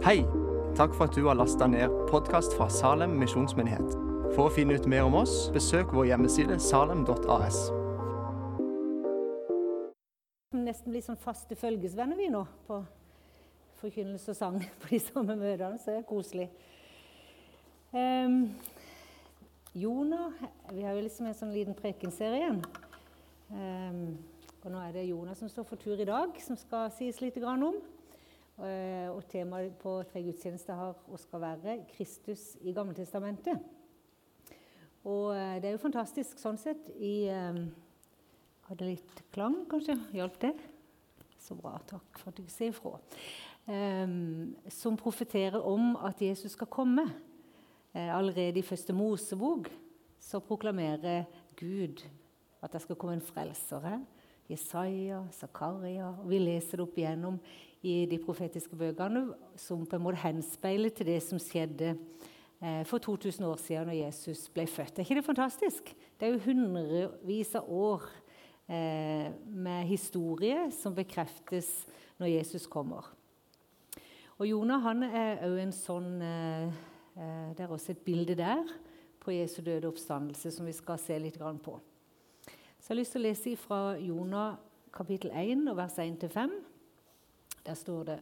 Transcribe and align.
Hei! 0.00 0.22
Takk 0.76 0.94
for 0.96 1.10
at 1.10 1.12
du 1.12 1.26
har 1.26 1.36
lasta 1.36 1.66
ned 1.68 1.92
podkast 2.08 2.54
fra 2.56 2.70
Salem 2.72 3.18
misjonsmyndighet. 3.20 3.90
For 4.32 4.46
å 4.46 4.52
finne 4.54 4.78
ut 4.80 4.86
mer 4.88 5.04
om 5.04 5.18
oss, 5.18 5.50
besøk 5.52 5.92
vår 5.92 6.06
hjemmeside 6.08 6.56
salem.as. 6.64 7.58
Nesten 10.56 10.94
blir 10.94 11.04
sånn 11.04 11.20
faste 11.20 11.52
følgesvenner 11.60 12.16
vi 12.16 12.30
nå 12.32 12.46
på 12.64 12.80
forkynnelse 13.82 14.32
og 14.32 14.40
sang 14.40 14.58
på 14.80 14.94
de 14.94 15.02
samme 15.04 15.36
møtene, 15.36 15.76
så 15.76 15.92
det 15.92 16.00
er 16.00 16.08
koselig. 16.08 16.48
Um, 17.92 18.56
Jonah 19.76 20.32
Vi 20.72 20.80
har 20.80 20.96
jo 20.96 21.04
liksom 21.10 21.28
en 21.28 21.40
sånn 21.44 21.52
liten 21.52 21.76
prekenserie 21.76 22.40
igjen. 22.40 22.64
Um, 23.52 24.04
og 24.64 24.72
nå 24.72 24.80
er 24.80 24.96
det 24.96 25.08
Jonah 25.12 25.36
som 25.36 25.52
står 25.52 25.68
for 25.68 25.76
tur 25.76 26.00
i 26.00 26.08
dag, 26.08 26.32
som 26.40 26.56
skal 26.56 26.88
sies 26.96 27.20
litt 27.20 27.36
om. 27.44 27.82
Uh, 28.60 29.08
og 29.14 29.22
temaet 29.24 29.72
på 29.80 29.94
tre 30.10 30.20
gudstjenester 30.20 30.76
har 30.76 30.96
og 31.08 31.18
skal 31.18 31.40
være 31.40 31.78
'Kristus 31.88 32.58
i 32.60 32.74
Gammeltestamentet'. 32.76 33.56
Og 35.04 35.30
uh, 35.32 35.54
det 35.56 35.64
er 35.64 35.70
jo 35.70 35.80
fantastisk 35.80 36.36
sånn 36.36 36.58
sett 36.60 36.90
i 37.00 37.30
um, 37.32 37.70
Hadde 38.68 38.86
litt 38.86 39.22
klang, 39.32 39.64
kanskje? 39.66 39.96
Hjalp 40.12 40.36
det? 40.44 40.52
Så 41.40 41.56
bra. 41.56 41.72
Takk 41.88 42.20
for 42.20 42.30
at 42.30 42.36
du 42.36 42.52
sier 42.52 42.70
ifra. 42.70 43.00
Um, 43.64 44.52
som 44.68 45.00
profeterer 45.00 45.58
om 45.64 45.96
at 45.96 46.20
Jesus 46.20 46.52
skal 46.52 46.68
komme. 46.70 47.08
Allerede 47.94 48.60
i 48.60 48.62
første 48.62 48.92
Mosebok 48.94 49.66
så 50.22 50.38
proklamerer 50.38 51.24
Gud 51.58 52.04
at 52.62 52.72
det 52.72 52.84
skal 52.84 52.96
komme 53.00 53.16
en 53.18 53.24
frelser. 53.24 53.80
Her. 53.82 54.04
Jesaja, 54.50 55.22
Zakaria 55.30 56.08
og 56.10 56.26
Vi 56.30 56.40
leser 56.42 56.80
det 56.80 56.86
opp 56.86 56.96
igjennom 56.98 57.38
i 57.86 58.04
de 58.10 58.18
profetiske 58.20 58.76
bøkene 58.76 59.28
som 59.58 59.84
på 59.86 59.96
en 59.96 60.04
måte 60.04 60.20
henspeiler 60.24 60.92
til 60.94 61.08
det 61.08 61.20
som 61.24 61.40
skjedde 61.40 61.94
eh, 61.94 62.82
for 62.88 62.98
2000 62.98 63.46
år 63.46 63.60
siden 63.62 63.88
når 63.88 64.00
Jesus 64.00 64.48
ble 64.52 64.66
født. 64.68 64.98
Er 64.98 65.06
ikke 65.06 65.20
det 65.20 65.28
fantastisk? 65.28 65.94
Det 66.18 66.28
er 66.28 66.34
jo 66.34 66.44
hundrevis 66.48 67.54
av 67.56 67.70
år 67.70 68.04
eh, 68.68 69.30
med 69.46 69.88
historie 69.88 70.66
som 70.74 70.96
bekreftes 70.98 71.70
når 72.20 72.34
Jesus 72.34 72.66
kommer. 72.68 73.06
Og 74.40 74.48
Jonah 74.48 74.82
han 74.82 75.04
er 75.06 75.44
òg 75.46 75.58
en 75.62 75.76
sånn 75.76 76.14
eh, 76.24 76.86
Det 77.54 77.64
er 77.64 77.72
også 77.72 77.92
et 77.92 78.04
bilde 78.06 78.36
der 78.38 78.64
på 79.20 79.34
Jesu 79.34 79.60
døde 79.62 79.88
oppstandelse 79.88 80.52
som 80.54 80.66
vi 80.66 80.72
skal 80.72 80.98
se 80.98 81.18
litt 81.20 81.36
på. 81.38 81.74
Så 82.90 82.94
jeg 82.94 82.98
har 82.98 83.04
lyst 83.04 83.12
til 83.14 83.20
å 83.20 83.28
lese 83.28 83.50
fra 83.54 83.76
Jonah 84.02 84.54
kapittel 84.90 85.30
1 85.30 85.60
vers 85.78 85.98
1-5. 86.02 86.56
Der 87.62 87.76
står 87.78 88.08
det 88.08 88.16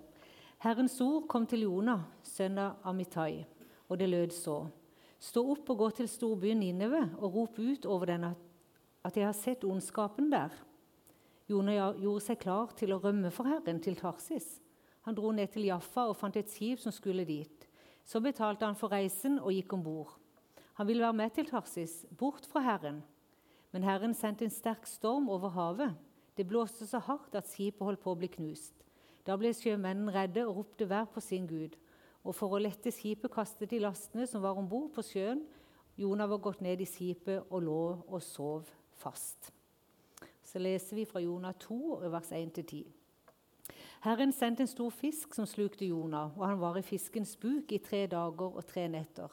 Herrens 0.60 0.98
ord 1.00 1.24
kom 1.24 1.46
til 1.48 1.64
Jonah, 1.64 2.02
sønn 2.20 2.60
av 2.60 2.84
Amitai, 2.84 3.46
og 3.88 3.96
det 3.96 4.10
lød 4.12 4.36
så. 4.36 4.58
Stå 5.24 5.46
opp 5.54 5.72
og 5.72 5.80
gå 5.80 5.90
til 5.96 6.12
storbyen 6.12 6.60
Nineve 6.60 7.00
og 7.16 7.38
rop 7.38 7.56
ut 7.56 7.88
over 7.88 8.12
den 8.12 8.28
at 8.28 9.16
jeg 9.16 9.24
har 9.24 9.40
sett 9.40 9.64
ondskapen 9.64 10.28
der. 10.36 10.52
Jonah 11.48 11.96
gjorde 11.96 12.26
seg 12.28 12.44
klar 12.44 12.76
til 12.76 12.92
å 12.92 13.00
rømme 13.00 13.32
for 13.32 13.48
Herren, 13.48 13.80
til 13.80 13.96
Tarsis. 13.96 14.58
Han 15.08 15.16
dro 15.16 15.32
ned 15.32 15.48
til 15.48 15.70
Jaffa 15.72 16.10
og 16.12 16.18
fant 16.20 16.36
et 16.36 16.52
skip 16.52 16.84
som 16.84 16.92
skulle 16.92 17.24
dit. 17.24 17.70
Så 18.04 18.20
betalte 18.20 18.68
han 18.68 18.76
for 18.76 18.92
reisen 18.92 19.40
og 19.40 19.48
gikk 19.48 19.78
om 19.80 19.92
bord. 19.92 20.18
Han 20.76 20.92
ville 20.92 21.08
være 21.08 21.24
med 21.24 21.38
til 21.40 21.48
Tarsis, 21.48 22.02
bort 22.12 22.44
fra 22.52 22.68
Herren. 22.68 23.06
Men 23.72 23.84
Herren 23.84 24.14
sendte 24.14 24.46
en 24.46 24.54
sterk 24.54 24.86
storm 24.86 25.28
over 25.28 25.52
havet. 25.52 25.96
Det 26.36 26.46
blåste 26.46 26.86
så 26.86 26.98
hardt 26.98 27.34
at 27.34 27.48
skipet 27.50 27.84
holdt 27.84 28.00
på 28.00 28.14
å 28.14 28.18
bli 28.18 28.30
knust. 28.32 28.74
Da 29.26 29.36
ble 29.36 29.52
sjømennene 29.52 30.14
redde 30.14 30.46
og 30.46 30.62
ropte 30.62 30.86
hver 30.88 31.08
på 31.12 31.20
sin 31.20 31.46
gud. 31.48 31.76
Og 32.24 32.34
for 32.34 32.54
å 32.54 32.60
lette 32.62 32.92
skipet 32.94 33.32
kastet 33.32 33.70
de 33.70 33.80
lastene 33.82 34.26
som 34.26 34.42
var 34.44 34.56
om 34.56 34.68
bord 34.68 34.92
på 34.94 35.04
sjøen. 35.04 35.42
Jonah 35.98 36.30
var 36.30 36.40
gått 36.42 36.62
ned 36.64 36.80
i 36.80 36.86
skipet 36.88 37.50
og 37.50 37.64
lå 37.66 37.82
og 38.06 38.22
sov 38.22 38.70
fast. 39.02 39.50
Så 40.44 40.62
leser 40.62 40.96
vi 40.96 41.04
fra 41.04 41.20
Jonah 41.20 41.52
2, 41.60 41.98
vers 42.08 42.30
1-10. 42.32 42.86
Herren 44.00 44.32
sendte 44.32 44.62
en 44.62 44.70
stor 44.70 44.94
fisk 44.94 45.34
som 45.34 45.46
slukte 45.46 45.88
Jonah, 45.88 46.30
og 46.38 46.46
han 46.46 46.60
var 46.60 46.78
i 46.78 46.86
fiskens 46.86 47.34
buk 47.36 47.72
i 47.74 47.80
tre 47.82 48.06
dager 48.06 48.54
og 48.54 48.66
tre 48.66 48.86
netter. 48.88 49.32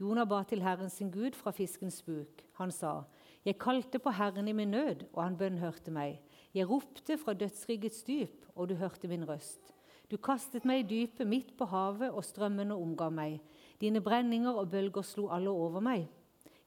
Jonah 0.00 0.28
ba 0.28 0.42
til 0.44 0.62
Herren 0.62 0.90
sin 0.90 1.10
Gud 1.10 1.32
fra 1.38 1.50
fiskens 1.50 2.02
buk. 2.02 2.44
Han 2.60 2.70
sa, 2.70 3.02
jeg 3.44 3.58
kalte 3.58 3.98
på 3.98 4.10
Herren 4.14 4.48
i 4.48 4.52
min 4.54 4.70
nød, 4.70 5.06
og 5.12 5.22
han 5.24 5.36
bønnhørte 5.36 5.90
meg. 5.90 6.20
Jeg 6.54 6.68
ropte 6.70 7.16
fra 7.18 7.32
dødsriggets 7.34 8.02
dyp, 8.06 8.46
og 8.54 8.68
du 8.68 8.74
hørte 8.74 9.08
min 9.08 9.28
røst. 9.28 9.72
Du 10.10 10.16
kastet 10.16 10.64
meg 10.68 10.82
i 10.82 10.88
dypet 10.88 11.26
midt 11.26 11.54
på 11.58 11.64
havet, 11.64 12.10
og 12.10 12.24
strømmene 12.24 12.74
omga 12.74 13.08
meg. 13.10 13.40
Dine 13.80 14.00
brenninger 14.00 14.52
og 14.52 14.70
bølger 14.70 15.02
slo 15.02 15.28
alle 15.34 15.50
over 15.50 15.80
meg. 15.80 16.06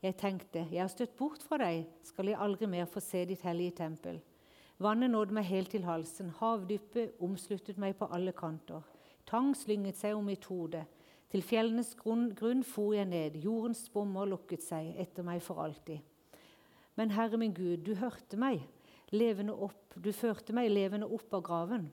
Jeg 0.03 0.17
tenkte, 0.17 0.67
jeg 0.71 0.81
har 0.81 0.89
støtt 0.91 1.15
bort 1.17 1.43
fra 1.43 1.57
deg, 1.61 1.85
skal 2.03 2.27
jeg 2.27 2.39
aldri 2.41 2.67
mer 2.67 2.89
få 2.89 2.99
se 2.99 3.23
ditt 3.25 3.45
hellige 3.47 3.77
tempel. 3.79 4.19
Vannet 4.77 5.13
nådde 5.13 5.33
meg 5.33 5.47
helt 5.47 5.71
til 5.71 5.85
halsen, 5.87 6.33
havdypet 6.41 7.21
omsluttet 7.23 7.77
meg 7.79 7.95
på 7.95 8.09
alle 8.11 8.33
kanter. 8.35 8.83
Tang 9.25 9.53
slynget 9.55 9.95
seg 9.97 10.17
om 10.17 10.27
mitt 10.27 10.45
hode. 10.51 10.83
Til 11.31 11.41
fjellenes 11.41 11.93
grunn, 11.95 12.27
grunn 12.35 12.63
for 12.67 12.93
jeg 12.93 13.07
ned, 13.07 13.39
jordens 13.41 13.87
bommer 13.93 14.27
lukket 14.27 14.65
seg 14.65 14.91
etter 14.99 15.23
meg 15.23 15.41
for 15.41 15.63
alltid. 15.63 16.03
Men 16.95 17.11
Herre 17.11 17.37
min 17.37 17.53
Gud, 17.53 17.83
du 17.83 17.95
hørte 17.99 18.39
meg 18.39 18.63
levende 19.13 19.53
opp, 19.53 19.95
du 19.95 20.11
førte 20.15 20.55
meg 20.55 20.71
levende 20.71 21.07
opp 21.11 21.33
av 21.35 21.43
graven. 21.45 21.89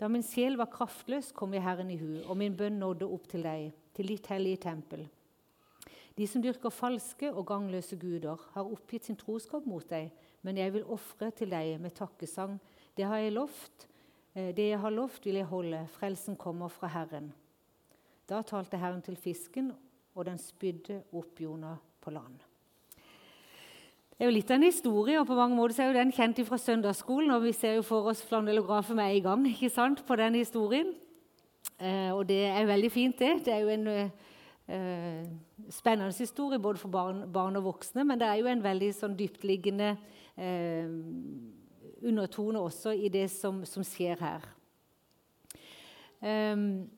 Da 0.00 0.08
min 0.08 0.24
sjel 0.24 0.56
var 0.56 0.70
kraftløs, 0.72 1.30
kom 1.36 1.52
jeg 1.54 1.64
Herren 1.64 1.90
i 1.92 1.98
hu, 2.00 2.22
og 2.24 2.36
min 2.40 2.56
bønn 2.56 2.78
nådde 2.80 3.08
opp 3.08 3.28
til 3.30 3.44
deg, 3.44 3.70
til 3.96 4.08
ditt 4.08 4.30
hellige 4.32 4.62
tempel. 4.64 5.04
De 6.16 6.26
som 6.28 6.42
dyrker 6.42 6.72
falske 6.72 7.30
og 7.30 7.46
gangløse 7.48 7.96
guder, 8.00 8.40
har 8.54 8.72
oppgitt 8.72 9.06
sin 9.06 9.18
troskap 9.20 9.68
mot 9.68 9.86
deg, 9.88 10.10
men 10.42 10.58
jeg 10.58 10.74
vil 10.74 10.88
ofre 10.88 11.30
til 11.36 11.52
deg 11.52 11.76
med 11.80 11.94
takkesang. 11.96 12.58
Det 12.96 13.06
har 13.06 13.20
jeg 13.22 13.36
lovt, 13.36 13.86
eh, 14.34 14.50
det 14.56 14.70
jeg 14.70 14.80
har 14.80 14.90
lovt, 14.96 15.24
vil 15.24 15.40
jeg 15.40 15.52
holde. 15.52 15.86
Frelsen 15.92 16.36
kommer 16.36 16.68
fra 16.68 16.88
Herren. 16.88 17.32
Da 18.28 18.42
talte 18.42 18.80
Herren 18.80 19.02
til 19.02 19.16
fisken, 19.16 19.72
og 20.14 20.24
den 20.24 20.38
spydde 20.38 21.02
opp 21.12 21.40
Jonah 21.40 21.76
på 22.00 22.10
land. 22.10 22.49
Er 24.20 24.28
jo 24.28 24.34
litt 24.34 24.50
av 24.52 24.58
en 24.58 24.66
historie, 24.66 25.16
og 25.16 25.24
på 25.30 25.36
mange 25.38 25.56
måter 25.56 25.78
er 25.80 25.86
jo 25.88 25.96
den 25.96 26.10
kjent 26.12 26.42
fra 26.44 26.58
søndagsskolen. 26.60 27.30
og 27.32 27.46
Vi 27.46 27.54
ser 27.56 27.78
jo 27.78 27.84
for 27.88 28.10
oss 28.10 28.20
flanellografen 28.28 28.98
med 28.98 29.14
en 29.14 29.22
gang 29.24 29.46
ikke 29.48 29.70
sant, 29.72 30.02
på 30.04 30.16
den 30.20 30.36
historien. 30.36 30.90
Eh, 31.80 32.12
og 32.12 32.28
det 32.28 32.42
er 32.50 32.68
veldig 32.68 32.90
fint, 32.92 33.16
det. 33.18 33.46
Det 33.46 33.54
er 33.54 33.64
jo 33.64 33.72
en 33.72 33.88
eh, 33.88 35.24
spennende 35.72 36.12
historie 36.12 36.60
både 36.60 36.84
for 36.84 36.92
barn, 36.92 37.24
barn, 37.32 37.56
og 37.56 37.64
voksne, 37.64 38.04
men 38.04 38.20
det 38.20 38.28
er 38.28 38.42
jo 38.42 38.52
en 38.52 38.62
veldig 38.62 38.92
sånn 38.92 39.16
dyptliggende 39.16 39.96
eh, 40.36 40.92
undertone 42.04 42.60
også 42.60 42.92
i 42.92 43.08
det 43.08 43.30
som, 43.32 43.64
som 43.64 43.80
skjer 43.80 44.20
her. 44.20 44.48
Um, 46.20 46.90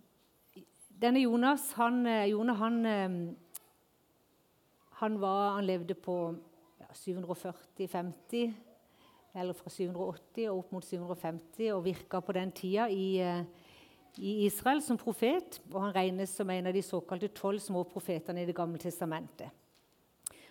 denne 0.99 1.23
Jonas, 1.23 1.71
han, 1.79 2.03
eh, 2.03 2.55
han, 2.59 2.87
eh, 2.87 3.11
han, 4.99 5.21
var, 5.21 5.53
han 5.61 5.71
levde 5.71 5.95
på 5.95 6.35
740-50, 6.95 8.53
eller 9.35 9.57
fra 9.57 9.71
780 9.71 10.49
og 10.51 10.59
opp 10.59 10.73
mot 10.77 10.85
750, 10.85 11.71
og 11.73 11.85
virka 11.87 12.21
på 12.21 12.35
den 12.37 12.53
tida 12.53 12.89
i, 12.93 13.19
eh, 13.21 13.45
i, 14.19 14.45
Israel 14.47 14.83
som 14.83 14.99
profet. 15.01 15.61
Og 15.73 15.81
han 15.83 15.95
regnes 15.95 16.31
som 16.37 16.51
en 16.51 16.67
av 16.67 16.73
de 16.73 16.83
såkalte 16.83 17.29
tolv 17.29 17.61
små 17.61 17.85
profetene 17.85 18.43
i 18.43 18.47
Det 18.47 18.55
gamle 18.55 18.79
testamentet. 18.79 19.49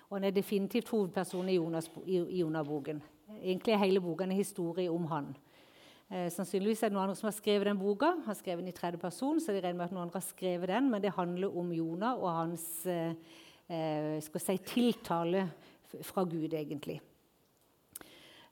Og 0.09 0.17
han 0.17 0.23
er 0.23 0.31
definitivt 0.31 0.89
hovedpersonen 0.89 1.49
i, 1.49 2.39
Jonah-boken. 2.39 3.01
Egentlig 3.41 3.73
er 3.73 3.77
hele 3.77 4.01
boka 4.01 4.23
en 4.23 4.31
historie 4.31 4.91
om 4.91 5.05
han. 5.05 5.35
Eh, 6.11 6.27
sannsynligvis 6.27 6.81
er 6.83 6.89
det 6.89 6.97
noen 6.97 7.05
andre 7.05 7.15
som 7.15 7.29
har 7.29 7.37
skrevet 7.37 7.69
den 7.69 7.79
boka. 7.79 8.09
Han 8.17 8.25
har 8.25 8.35
skrevet 8.35 8.65
den 8.65 8.73
i 8.73 8.75
tredje 8.75 8.99
person, 8.99 9.39
så 9.39 9.53
de 9.53 9.61
regner 9.61 9.77
med 9.77 9.85
at 9.85 9.93
noen 9.95 10.09
andre 10.09 10.19
har 10.19 10.25
skrevet 10.27 10.67
den, 10.67 10.89
men 10.91 11.01
det 11.01 11.13
handler 11.15 11.55
om 11.57 11.71
Jonah 11.71 12.19
og 12.19 12.33
hans 12.35 12.85
eh, 12.85 13.13
eh 13.69 14.19
si, 14.19 14.57
tiltale 14.57 15.45
fra 16.01 16.23
Gud, 16.23 16.53
egentlig. 16.53 17.01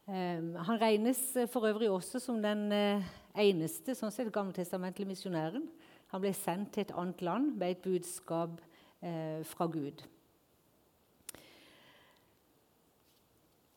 Um, 0.10 0.56
han 0.56 0.82
regnes 0.82 1.20
for 1.52 1.68
øvrig 1.70 1.90
også 1.90 2.20
som 2.20 2.40
den 2.42 2.72
uh, 2.74 3.10
eneste 3.38 3.94
sånn 3.94 4.14
sett, 4.14 4.32
gammeltestamentlige 4.34 5.10
misjonæren. 5.10 5.68
Han 6.10 6.24
ble 6.24 6.32
sendt 6.34 6.74
til 6.74 6.88
et 6.88 6.94
annet 6.98 7.22
land 7.22 7.52
med 7.60 7.76
et 7.76 7.84
budskap 7.84 8.56
uh, 9.04 9.42
fra 9.46 9.68
Gud. 9.70 10.02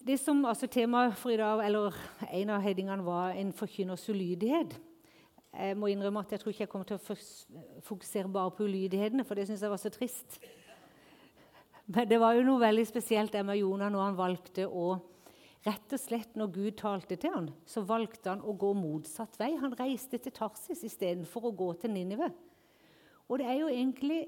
Det 0.03 0.17
som 0.19 0.41
altså 0.49 0.67
Temaet 0.67 1.15
for 1.21 1.31
i 1.31 1.37
dag, 1.37 1.61
eller 1.67 1.95
En 2.33 2.51
av 2.51 2.63
headingene 2.65 3.05
var 3.05 3.37
en 3.37 3.53
forkynners 3.53 4.09
ulydighet. 4.09 4.81
Jeg 5.53 5.77
må 5.77 5.87
innrømme 5.93 6.21
at 6.21 6.33
jeg 6.33 6.41
tror 6.41 6.51
ikke 6.51 6.65
jeg 6.65 6.69
kommer 6.73 6.89
til 6.89 6.97
å 6.97 7.17
fokusere 7.85 8.29
bare 8.33 8.51
på 8.57 8.65
ulydighetene, 8.65 9.25
for 9.25 9.37
det 9.37 9.47
syns 9.47 9.63
jeg 9.63 9.71
var 9.71 9.77
så 9.77 9.93
trist. 9.93 10.41
Men 11.87 12.09
det 12.09 12.19
var 12.23 12.37
jo 12.37 12.45
noe 12.47 12.63
veldig 12.63 12.85
spesielt 12.89 13.35
med 13.43 13.59
Jonah 13.59 13.91
når 13.91 14.07
han 14.09 14.21
valgte 14.21 14.69
å 14.69 14.93
Rett 15.63 15.93
og 15.95 16.01
slett 16.03 16.33
når 16.35 16.49
Gud 16.51 16.75
talte 16.81 17.15
til 17.23 17.31
han, 17.31 17.45
så 17.71 17.85
valgte 17.87 18.33
han 18.33 18.41
å 18.43 18.51
gå 18.59 18.73
motsatt 18.75 19.37
vei. 19.39 19.53
Han 19.61 19.77
reiste 19.79 20.19
til 20.19 20.35
Tarsis 20.35 20.81
istedenfor 20.89 21.47
å 21.47 21.53
gå 21.55 21.69
til 21.79 21.93
Ninive. 21.95 22.33
Og 23.31 23.39
det 23.39 23.47
er 23.47 23.61
jo 23.61 23.69
egentlig 23.71 24.25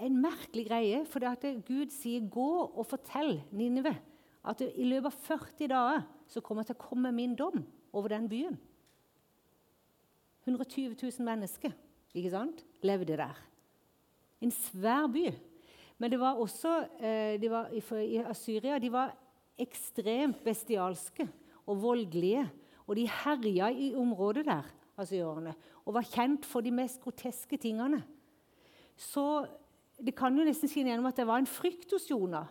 en 0.00 0.16
merkelig 0.22 0.64
greie, 0.70 1.02
for 1.04 1.20
det 1.20 1.34
at 1.34 1.66
Gud 1.68 1.92
sier 1.92 2.24
'gå 2.24 2.72
og 2.72 2.86
fortell 2.88 3.42
Ninive' 3.52 3.98
at 4.44 4.62
i 4.64 4.84
løpet 4.88 5.12
av 5.12 5.12
40 5.12 5.68
dager 5.68 6.02
så 6.26 6.40
kommer 6.40 6.62
jeg 6.62 6.72
til 6.72 6.80
å 6.80 6.88
komme 6.88 7.12
min 7.12 7.36
dom 7.36 7.60
over 7.92 8.08
den 8.08 8.28
byen. 8.28 8.56
120 10.46 10.96
000 10.96 11.26
mennesker 11.26 11.74
ikke 12.14 12.32
sant, 12.32 12.64
levde 12.82 13.18
der. 13.20 13.36
En 14.40 14.50
svær 14.50 15.06
by. 15.12 15.28
Men 16.00 16.12
det 16.12 16.20
var 16.20 16.40
også 16.40 16.72
eh, 16.98 17.36
de 17.40 17.50
var, 17.52 17.68
i, 17.72 18.22
Assyria 18.24 18.78
de 18.80 18.88
var 18.92 19.12
ekstremt 19.60 20.40
bestialske 20.44 21.28
og 21.68 21.82
voldelige. 21.82 22.46
Og 22.88 22.96
de 22.96 23.04
herja 23.06 23.68
i 23.70 23.92
området 23.94 24.46
der 24.48 24.66
asyrerne, 25.00 25.54
og 25.86 25.94
var 25.96 26.08
kjent 26.08 26.46
for 26.48 26.64
de 26.64 26.72
mest 26.74 27.00
groteske 27.00 27.56
tingene. 27.60 28.02
Så 28.96 29.46
det 30.00 30.12
kan 30.16 30.34
jo 30.36 30.44
nesten 30.44 30.68
skinne 30.68 30.92
gjennom 30.92 31.08
at 31.08 31.20
det 31.20 31.28
var 31.28 31.40
en 31.40 31.48
frykt 31.48 31.92
hos 31.94 32.08
Jonah 32.10 32.48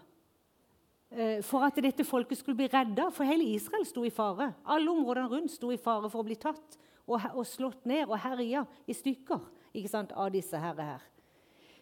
eh, 1.12 1.42
for 1.46 1.66
at 1.66 1.78
dette 1.82 2.06
folket 2.08 2.40
skulle 2.40 2.58
bli 2.58 2.70
redda. 2.72 3.10
For 3.14 3.28
hele 3.28 3.46
Israel 3.54 3.86
sto 3.90 4.06
i 4.06 4.14
fare. 4.14 4.54
Alle 4.66 4.94
områdene 4.94 5.30
rundt 5.30 5.54
sto 5.54 5.74
i 5.74 5.82
fare 5.82 6.10
for 6.10 6.24
å 6.24 6.30
bli 6.30 6.38
tatt 6.40 6.80
og, 7.10 7.42
slått 7.50 7.88
ned 7.90 8.06
og 8.08 8.20
herja 8.22 8.66
i 8.86 8.96
stykker 8.96 9.42
ikke 9.74 9.92
sant, 9.92 10.14
av 10.18 10.32
disse 10.34 10.58
herre 10.58 10.94
her. 10.94 11.08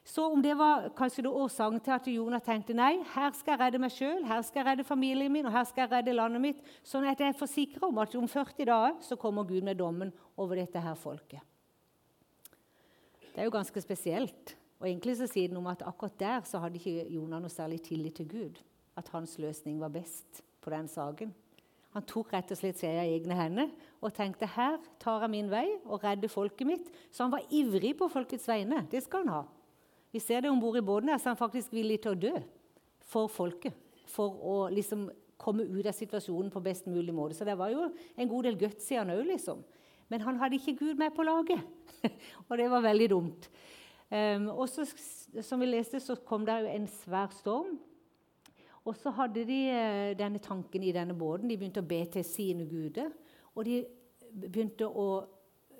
Så 0.07 0.24
om 0.31 0.39
det 0.42 0.54
var 0.56 0.86
kanskje 0.95 1.25
det 1.25 1.31
årsaken 1.36 1.81
til 1.83 1.92
at 1.92 2.06
Jonah 2.07 2.39
tenkte 2.44 2.75
nei, 2.77 2.94
her 3.12 3.33
skal 3.36 3.57
jeg 3.57 3.59
redde 3.65 3.81
meg 3.83 3.92
sjøl, 3.92 4.21
her 4.24 4.44
skal 4.48 4.62
jeg 4.62 4.68
redde 4.69 4.86
familien 4.88 5.33
min 5.33 5.50
og 5.50 5.51
her 5.51 5.65
skal 5.68 5.83
jeg 5.83 5.92
redde 5.98 6.13
landet 6.15 6.44
mitt, 6.45 6.62
sånn 6.88 7.09
at 7.12 7.19
jeg 7.19 7.33
er 7.33 7.36
forsikra 7.36 7.89
om 7.89 8.00
at 8.00 8.15
om 8.15 8.30
40 8.31 8.69
dager 8.69 8.95
så 9.04 9.18
kommer 9.19 9.44
Gud 9.50 9.68
med 9.68 9.75
dommen 9.81 10.13
over 10.39 10.62
dette 10.62 10.80
her 10.80 10.95
folket. 10.95 11.44
Det 13.33 13.44
er 13.44 13.50
jo 13.50 13.54
ganske 13.54 13.83
spesielt. 13.83 14.56
Og 14.80 14.88
egentlig 14.88 15.18
så 15.19 15.27
sier 15.27 15.51
den 15.51 15.59
om 15.59 15.68
at 15.68 15.83
akkurat 15.86 16.15
der 16.21 16.48
så 16.48 16.62
hadde 16.63 16.80
ikke 16.80 17.09
Jonah 17.12 17.44
noe 17.44 17.51
særlig 17.51 17.81
tillit 17.86 18.15
til 18.21 18.30
Gud. 18.31 18.63
At 18.98 19.12
hans 19.12 19.36
løsning 19.42 19.81
var 19.81 19.92
best 19.94 20.42
på 20.63 20.71
den 20.71 20.88
saken. 20.88 21.36
Han 21.98 22.07
tok 22.07 22.31
rett 22.31 22.51
og 22.54 22.59
slett 22.59 22.80
seg 22.80 22.95
i 22.95 23.12
egne 23.18 23.36
hender 23.36 23.69
og 24.00 24.15
tenkte 24.15 24.48
her 24.56 24.80
tar 25.01 25.25
jeg 25.25 25.33
min 25.33 25.51
vei 25.51 25.65
og 25.83 26.00
redder 26.06 26.31
folket 26.31 26.69
mitt. 26.69 26.89
Så 27.12 27.25
han 27.25 27.36
var 27.36 27.45
ivrig 27.51 27.95
på 28.00 28.07
folkets 28.13 28.48
vegne. 28.48 28.86
Det 28.88 29.04
skal 29.04 29.25
han 29.25 29.36
ha. 29.36 29.45
Vi 30.12 30.21
ser 30.24 30.44
det 30.44 30.51
om 30.51 30.59
bord 30.59 30.77
i 30.80 30.86
båten, 30.86 31.12
så 31.15 31.30
er 31.30 31.36
han 31.36 31.39
faktisk 31.39 31.74
villig 31.75 32.00
til 32.04 32.15
å 32.15 32.19
dø 32.19 32.33
for 33.07 33.31
folket. 33.31 33.75
For 34.07 34.38
å 34.39 34.59
liksom 34.71 35.07
komme 35.38 35.68
ut 35.68 35.86
av 35.86 35.95
situasjonen 35.95 36.51
på 36.51 36.63
best 36.63 36.88
mulig 36.89 37.13
måte. 37.15 37.36
Så 37.38 37.45
det 37.45 37.57
var 37.59 37.71
jo 37.74 37.89
en 38.15 38.30
god 38.30 38.48
del 38.48 38.59
guts 38.59 38.88
i 38.92 39.00
han 39.00 39.12
òg, 39.13 39.25
liksom. 39.30 39.62
Men 40.07 40.24
han 40.24 40.39
hadde 40.39 40.57
ikke 40.57 40.77
Gud 40.80 41.00
med 41.00 41.13
på 41.15 41.25
laget. 41.27 41.62
og 42.48 42.57
det 42.57 42.69
var 42.71 42.86
veldig 42.86 43.09
dumt. 43.12 43.50
Um, 44.07 44.48
og 44.56 44.69
så, 44.71 44.86
som 45.44 45.59
vi 45.59 45.68
leste, 45.68 46.00
så 46.00 46.15
kom 46.25 46.45
det 46.48 46.62
jo 46.63 46.71
en 46.71 46.88
svær 47.04 47.33
storm. 47.36 47.75
Og 48.88 48.95
så 48.95 49.12
hadde 49.12 49.44
de 49.50 49.62
uh, 49.68 50.12
denne 50.18 50.39
tanken 50.44 50.83
i 50.88 50.94
denne 50.95 51.15
båten. 51.18 51.50
De 51.51 51.59
begynte 51.59 51.83
å 51.83 51.89
be 51.89 52.00
til 52.13 52.24
sine 52.25 52.68
guder. 52.69 53.12
Og 53.54 53.68
de 53.68 53.81
begynte 54.31 54.88
å 54.88 55.09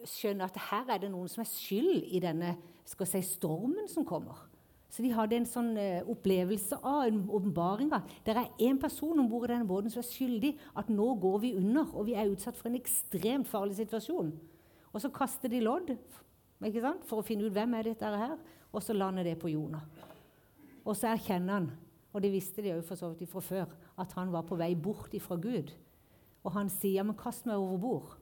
skjønne 0.08 0.46
at 0.46 0.60
her 0.70 0.92
er 0.92 1.02
det 1.02 1.12
noen 1.14 1.30
som 1.32 1.42
er 1.44 1.50
skyld 1.50 2.04
i 2.14 2.20
denne 2.22 2.58
skal 2.88 3.10
si, 3.10 3.22
stormen 3.26 3.90
som 3.92 4.06
kommer. 4.08 4.46
Så 4.90 5.04
de 5.04 5.12
hadde 5.12 5.36
en 5.36 5.48
sånn 5.48 5.74
uh, 5.76 6.08
opplevelse 6.08 6.78
av 6.80 7.10
en 7.10 7.20
åpenbaring 7.28 7.90
av 7.94 8.08
det 8.24 8.34
er 8.34 8.54
én 8.70 8.80
person 8.80 9.20
om 9.20 9.28
bord 9.28 9.50
i 9.50 9.52
denne 9.52 9.68
båten 9.68 9.92
som 9.92 10.00
er 10.00 10.08
skyldig 10.08 10.54
at 10.80 10.92
nå 10.92 11.10
går 11.20 11.42
vi 11.44 11.56
under, 11.60 11.90
og 11.92 12.08
vi 12.08 12.16
er 12.16 12.32
utsatt 12.32 12.56
for 12.56 12.72
en 12.72 12.80
ekstremt 12.80 13.50
farlig 13.52 13.76
situasjon. 13.82 14.32
Og 14.94 15.04
så 15.04 15.12
kaster 15.14 15.52
de 15.52 15.60
lodd 15.66 15.92
for 17.06 17.20
å 17.20 17.26
finne 17.26 17.46
ut 17.46 17.54
hvem 17.54 17.76
er 17.78 17.92
dette 17.92 18.14
her, 18.24 18.38
og 18.72 18.82
så 18.84 18.96
lander 18.96 19.28
det 19.28 19.36
på 19.42 19.52
Jonah. 19.52 19.84
Og 20.88 20.96
så 20.96 21.12
erkjenner 21.12 21.60
han, 21.60 21.68
og 22.16 22.24
det 22.24 22.32
visste 22.32 22.64
de 22.64 22.72
jo 22.72 22.86
for 22.88 22.98
så 22.98 23.12
vidt 23.12 23.30
fra 23.30 23.44
før, 23.44 23.76
at 24.00 24.16
han 24.18 24.32
var 24.34 24.48
på 24.48 24.58
vei 24.58 24.72
bort 24.74 25.14
ifra 25.14 25.36
Gud. 25.36 25.74
Og 26.48 26.56
han 26.56 26.72
sier 26.72 27.02
ja, 27.02 27.04
men 27.04 27.18
'kast 27.18 27.46
meg 27.46 27.60
over 27.60 27.78
bord'. 27.78 28.18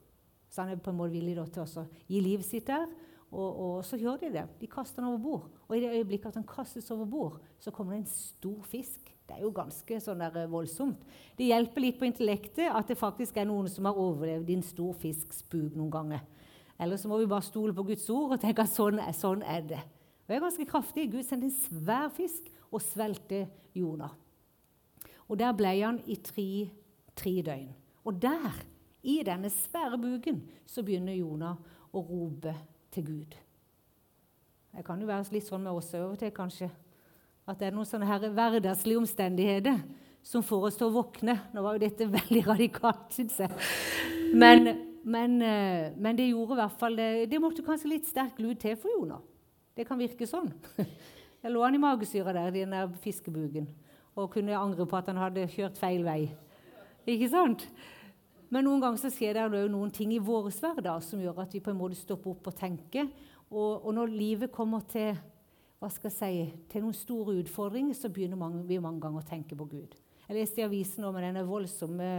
Så 0.50 0.62
han 0.62 0.70
er 0.70 0.82
på 0.82 0.90
en 0.90 0.98
måte 0.98 1.14
villig 1.14 1.36
til 1.52 1.62
å 1.62 1.86
gi 2.08 2.20
livet 2.20 2.44
sitt 2.44 2.66
der. 2.66 2.86
Og, 3.34 3.48
og, 3.60 3.84
så 3.84 3.98
gjør 3.98 4.20
de 4.20 4.30
det. 4.36 4.44
De 4.60 4.68
kaster 4.70 5.02
den 5.02 5.10
over 5.10 5.18
bord. 5.18 5.48
Og 5.66 5.76
i 5.76 5.80
det 5.82 5.92
øyeblikket 5.98 6.30
at 6.30 6.38
han 6.38 6.46
kastes 6.46 6.90
over 6.94 7.08
bord, 7.10 7.40
så 7.58 7.72
kommer 7.74 7.96
det 7.96 8.04
en 8.04 8.12
stor 8.12 8.62
fisk. 8.62 9.10
Det 9.26 9.34
er 9.34 9.42
jo 9.42 9.50
ganske 9.50 9.98
sånn 10.00 10.22
der 10.22 10.38
eh, 10.44 10.50
voldsomt. 10.50 11.02
Det 11.36 11.48
hjelper 11.48 11.82
litt 11.82 11.98
på 11.98 12.06
intellektet 12.06 12.70
at 12.70 12.86
det 12.86 12.98
faktisk 13.00 13.40
er 13.40 13.48
noen 13.48 13.66
som 13.70 13.88
har 13.88 13.98
overlevd 13.98 14.52
en 14.54 14.62
stor 14.62 14.94
fisks 15.02 15.42
buk 15.50 15.74
noen 15.74 15.90
ganger. 15.90 16.22
Eller 16.78 17.00
så 17.00 17.10
må 17.10 17.18
vi 17.18 17.28
bare 17.30 17.42
stole 17.42 17.74
på 17.74 17.86
Guds 17.88 18.06
ord 18.12 18.36
og 18.36 18.40
tenke 18.40 18.62
at 18.62 18.70
sånn, 18.70 19.00
sånn 19.16 19.42
er 19.42 19.66
det. 19.66 19.82
Og 20.26 20.30
det 20.30 20.38
er 20.38 20.44
ganske 20.44 20.68
kraftig. 20.68 21.08
Gud 21.10 21.26
sendte 21.26 21.50
en 21.50 21.56
svær 21.56 22.08
fisk 22.14 22.46
og 22.70 22.84
svelte 22.84 23.46
Jonah. 23.74 24.14
Og 25.26 25.38
der 25.40 25.54
ble 25.58 25.72
han 25.80 25.98
i 26.06 26.18
tre, 26.22 26.48
tre 27.18 27.34
døgn. 27.42 27.72
Og 28.06 28.22
der, 28.22 28.62
i 29.02 29.18
denne 29.26 29.50
svære 29.50 29.98
buken, 29.98 30.44
så 30.66 30.84
begynner 30.86 31.16
Jonah 31.18 31.58
å 31.90 32.02
rope 32.06 32.54
til 32.96 33.06
Gud. 33.06 33.36
Det 34.76 34.84
kan 34.84 35.00
jo 35.00 35.08
være 35.08 35.32
litt 35.32 35.46
sånn 35.46 35.64
med 35.64 35.76
oss 35.76 35.92
og 35.96 36.16
til, 36.20 36.32
kanskje. 36.36 36.68
At 37.46 37.60
det 37.60 37.68
er 37.68 37.76
noen 37.76 37.88
sånne 37.88 38.08
her 38.08 38.26
hverdagslige 38.26 39.00
omstendigheter 39.00 39.78
som 40.26 40.42
får 40.44 40.68
oss 40.68 40.78
til 40.80 40.88
å 40.88 40.96
våkne. 40.96 41.36
Nå 41.54 41.62
var 41.64 41.76
jo 41.76 41.84
dette 41.84 42.08
veldig 42.18 42.42
radikalt, 42.48 43.08
syns 43.14 43.38
jeg. 43.44 43.52
Men, 44.34 44.72
men, 45.06 45.38
eh, 45.44 45.92
men, 45.94 46.18
det 46.18 46.30
gjorde 46.32 46.56
i 46.56 46.60
hvert 46.64 46.80
fall 46.80 46.98
det, 46.98 47.10
det 47.30 47.40
måtte 47.42 47.64
kanskje 47.66 47.92
litt 47.92 48.08
sterk 48.10 48.40
lud 48.42 48.58
til 48.60 48.76
for 48.80 48.92
Jonah. 48.92 49.22
Det 49.76 49.86
kan 49.86 50.00
virke 50.00 50.28
sånn. 50.28 50.50
Jeg 51.44 51.52
lå 51.52 51.60
han 51.62 51.76
i 51.76 51.78
magesyra 51.78 52.32
der 52.34 52.50
den 52.50 52.72
der 52.74 52.88
fiskebuken 53.04 53.68
og 54.16 54.32
kunne 54.32 54.56
angre 54.56 54.86
på 54.88 54.96
at 54.98 55.10
han 55.12 55.20
hadde 55.20 55.44
kjørt 55.52 55.76
feil 55.78 56.00
vei. 56.02 56.22
Ikke 57.06 57.28
sant? 57.30 57.66
Men 58.52 58.66
noen 58.66 58.82
ganger 58.82 59.00
så 59.02 59.10
skjer 59.10 59.34
det 59.34 59.62
jo 59.64 59.70
noen 59.72 59.90
ting 59.94 60.12
i 60.14 60.22
vår 60.22 60.50
hverdag 60.54 61.02
som 61.02 61.22
gjør 61.22 61.42
at 61.42 61.54
vi 61.56 61.62
på 61.62 61.72
en 61.72 61.80
måte 61.80 61.98
stopper 61.98 62.34
opp 62.34 62.50
og 62.52 62.58
tenker. 62.58 63.08
Og, 63.50 63.86
og 63.86 63.90
når 63.94 64.12
livet 64.14 64.54
kommer 64.54 64.84
til, 64.90 65.16
si, 65.90 66.32
til 66.70 66.84
noen 66.84 66.96
store 66.96 67.36
utfordringer, 67.42 67.94
så 67.94 68.10
begynner 68.10 68.38
mange, 68.38 68.62
vi 68.66 68.78
mange 68.82 69.02
ganger 69.02 69.22
å 69.24 69.28
tenke 69.28 69.58
på 69.58 69.66
Gud. 69.70 69.96
Jeg 70.26 70.38
leste 70.38 70.62
i 70.62 70.66
avisen 70.66 71.06
om 71.06 71.18
denne 71.18 71.44
voldsomme, 71.46 72.10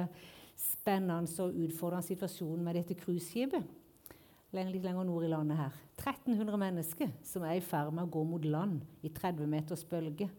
spennende 0.58 1.44
og 1.44 1.58
utfordrende 1.68 2.08
situasjonen 2.08 2.64
med 2.66 2.80
dette 2.80 2.96
cruiseskipet. 2.98 3.76
Litt 4.56 4.84
lenger 4.84 5.04
nord 5.06 5.26
i 5.28 5.30
landet 5.30 5.60
her. 5.60 5.74
1300 6.00 6.60
mennesker 6.60 7.12
som 7.28 7.44
er 7.46 7.60
i 7.60 7.64
ferd 7.64 7.92
med 7.94 8.08
å 8.08 8.12
gå 8.12 8.24
mot 8.26 8.46
land 8.48 8.80
i 9.06 9.12
30 9.14 9.50
meters 9.52 9.84
bølge. 9.86 10.30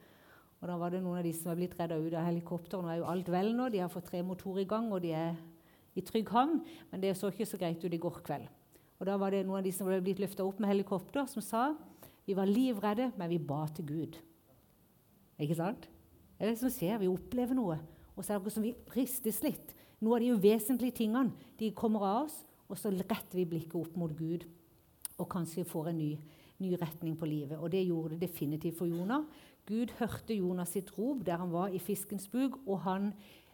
Og 0.59 0.65
da 0.67 0.79
var 0.81 0.91
det 0.91 1.03
noen 1.05 1.21
av 1.21 1.27
de 1.27 1.33
som 1.37 1.53
er 1.53 1.59
blitt 1.61 1.77
redda 1.79 2.01
ut 2.01 2.17
av 2.17 2.25
helikopteret. 2.27 2.83
Nå 2.83 2.91
er 2.91 2.99
jo 3.03 3.11
alt 3.13 3.29
vel 3.31 3.53
nå. 3.55 3.69
De 3.71 3.83
har 3.85 3.93
fått 3.93 4.09
tre 4.11 4.25
motorer 4.27 4.65
i 4.65 4.71
gang, 4.71 4.89
og 4.91 5.05
de 5.05 5.13
er 5.15 5.37
i 5.99 6.05
trygg 6.07 6.31
havn, 6.33 6.61
men 6.93 7.03
det 7.03 7.17
så 7.19 7.33
ikke 7.33 7.49
så 7.49 7.61
greit 7.61 7.83
ut 7.85 7.95
i 7.95 8.01
går 8.01 8.23
kveld. 8.27 8.47
Og 8.99 9.07
Da 9.07 9.17
var 9.19 9.31
det 9.35 9.45
noen 9.47 9.61
av 9.61 9.67
de 9.67 9.73
som 9.75 9.87
ble 9.87 10.01
blitt 10.03 10.23
løfta 10.23 10.47
opp 10.47 10.59
med 10.63 10.71
helikopter, 10.71 11.27
som 11.31 11.43
sa 11.43 11.73
vi 12.27 12.35
var 12.37 12.49
livredde, 12.51 13.13
men 13.17 13.31
vi 13.31 13.39
ba 13.39 13.63
til 13.73 13.87
Gud. 13.89 14.19
Ikke 15.41 15.57
sant? 15.57 15.89
Det 16.37 16.45
er 16.45 16.51
det 16.51 16.61
som 16.61 16.71
skjer. 16.71 16.99
Vi 17.01 17.09
opplever 17.09 17.57
noe. 17.57 17.79
Og 18.15 18.25
så 18.25 18.35
er 18.35 18.39
det 18.39 18.45
noe 18.45 18.53
som 18.53 18.67
vi 18.67 18.75
ristes 18.93 19.39
litt. 19.43 19.73
Noen 20.03 20.19
av 20.19 20.25
de 20.27 20.35
uvesentlige 20.37 20.99
tingene 21.01 21.33
de 21.59 21.71
kommer 21.73 22.05
av 22.05 22.27
oss, 22.27 22.43
og 22.69 22.77
så 22.77 22.93
retter 22.93 23.39
vi 23.39 23.47
blikket 23.49 23.79
opp 23.81 23.97
mot 23.97 24.13
Gud 24.13 24.45
og 25.19 25.27
kanskje 25.33 25.67
får 25.67 25.91
en 25.91 25.99
ny, 25.99 26.13
ny 26.63 26.75
retning 26.79 27.17
på 27.19 27.27
livet. 27.27 27.59
Og 27.59 27.71
det 27.73 27.87
gjorde 27.87 28.15
det 28.15 28.29
definitivt 28.29 28.79
for 28.79 28.91
Jonah. 28.91 29.25
Gud 29.67 29.93
hørte 29.99 30.37
Jonas 30.37 30.73
sitt 30.77 30.93
rop 30.97 31.25
der 31.27 31.41
han 31.43 31.53
var 31.53 31.75
i 31.75 31.81
fiskens 31.83 32.29
buk, 32.31 32.61
og 32.67 32.81
han 32.87 33.11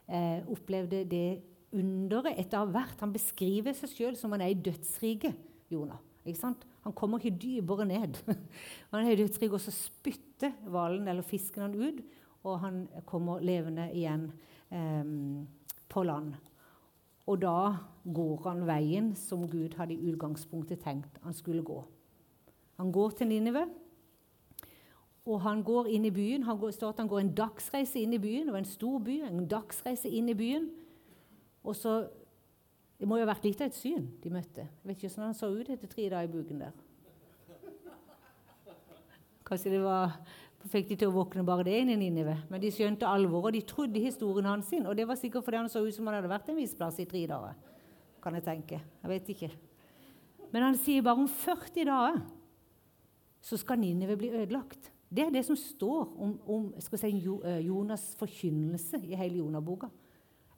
eh, 0.08 0.44
opplevde 0.50 1.04
det 1.08 1.28
underet 1.74 2.38
etter 2.40 2.70
hvert. 2.70 3.00
Han 3.02 3.12
beskriver 3.14 3.76
seg 3.76 3.92
sjøl 3.92 4.18
som 4.18 4.34
han 4.34 4.44
er 4.44 4.54
i 4.54 4.60
dødsriket, 4.66 5.36
Jonah. 5.72 6.00
Han 6.24 6.94
kommer 6.96 7.20
ikke 7.20 7.36
dypere 7.42 7.84
ned. 7.88 8.16
han 8.90 9.04
er 9.04 9.12
i 9.12 9.20
dødsriket, 9.20 9.58
og 9.58 9.60
så 9.60 9.74
spytter 9.74 10.54
hvalen 10.68 11.08
eller 11.08 11.26
fisken 11.26 11.66
han 11.66 11.76
ut, 11.76 12.00
og 12.44 12.60
han 12.62 12.84
kommer 13.08 13.44
levende 13.44 13.90
igjen 13.92 14.30
eh, 14.72 15.12
på 15.88 16.04
land. 16.04 16.34
Og 17.28 17.40
da 17.40 17.58
går 18.04 18.48
han 18.48 18.66
veien 18.68 19.14
som 19.16 19.46
Gud 19.48 19.76
hadde 19.78 19.96
i 19.96 20.12
utgangspunktet 20.12 20.82
tenkt 20.84 21.20
han 21.24 21.36
skulle 21.36 21.64
gå. 21.64 21.78
Han 22.80 22.92
går 22.92 23.16
til 23.16 23.30
Ninive, 23.30 23.64
og 25.24 25.40
han 25.40 25.62
går 25.64 25.88
inn 25.88 26.04
i 26.04 26.12
byen. 26.12 26.44
Han 26.44 26.58
går, 26.60 26.74
står 26.76 26.92
at 26.92 26.98
han 27.00 27.08
går 27.08 27.22
en 27.22 27.34
dagsreise 27.36 28.00
inn 28.00 28.12
i 28.12 28.20
byen. 28.20 28.48
Det 28.48 28.52
var 28.52 28.60
en 28.60 28.68
stor 28.68 28.98
by. 29.00 29.14
En 29.24 29.46
dagsreise 29.48 30.10
inn 30.12 30.28
i 30.28 30.36
byen. 30.36 30.66
Og 31.64 31.76
så 31.76 32.04
Det 32.94 33.08
må 33.10 33.16
jo 33.18 33.24
ha 33.24 33.32
vært 33.32 33.44
litt 33.44 33.60
av 33.60 33.66
et 33.66 33.76
syn 33.76 34.04
de 34.22 34.30
møtte. 34.30 34.62
Jeg 34.62 34.86
vet 34.86 34.96
ikke 34.96 35.08
hvordan 35.10 35.26
han 35.26 35.34
så 35.36 35.48
ut 35.50 35.68
etter 35.68 35.90
tre 35.90 36.04
dager 36.08 36.28
i 36.28 36.30
buken 36.30 36.60
der. 36.62 36.76
Kanskje 39.44 39.72
det 39.74 39.80
var 39.82 40.14
fikk 40.70 40.88
de 40.92 40.98
til 41.00 41.10
å 41.10 41.14
våkne 41.14 41.44
bare 41.46 41.66
det 41.66 41.74
i 41.82 41.84
Ninive. 41.88 42.36
Men 42.48 42.62
de 42.62 42.70
skjønte 42.72 43.08
alvoret, 43.08 43.50
og 43.50 43.56
de 43.56 43.62
trodde 43.68 44.00
historien 44.00 44.48
hans. 44.48 44.68
sin, 44.68 44.86
Og 44.86 44.96
det 44.96 45.06
var 45.08 45.16
sikkert 45.16 45.44
fordi 45.44 45.56
han 45.56 45.68
så 45.68 45.84
ut 45.84 45.94
som 45.94 46.06
han 46.06 46.16
hadde 46.16 46.30
vært 46.30 46.48
en 46.48 46.56
viss 46.56 46.74
plass 46.74 46.98
i 46.98 47.04
tre 47.04 47.26
dager. 47.26 47.54
Kan 48.22 48.34
jeg 48.34 48.44
tenke. 48.44 48.80
Jeg 49.02 49.10
vet 49.10 49.28
ikke. 49.28 49.50
Men 50.52 50.62
han 50.62 50.76
sier 50.76 51.02
bare 51.02 51.20
om 51.20 51.28
40 51.28 51.84
dager 51.84 52.22
så 53.42 53.58
skal 53.60 53.78
Ninive 53.78 54.16
bli 54.16 54.30
ødelagt. 54.30 54.90
Det 55.14 55.26
er 55.26 55.30
det 55.30 55.44
som 55.44 55.56
står 55.56 56.14
om, 56.16 56.40
om 56.48 56.72
si, 56.80 57.10
Jonas' 57.66 58.16
forkynnelse 58.16 59.02
i 59.04 59.14
hele 59.14 59.38
Jonaboka. 59.38 59.90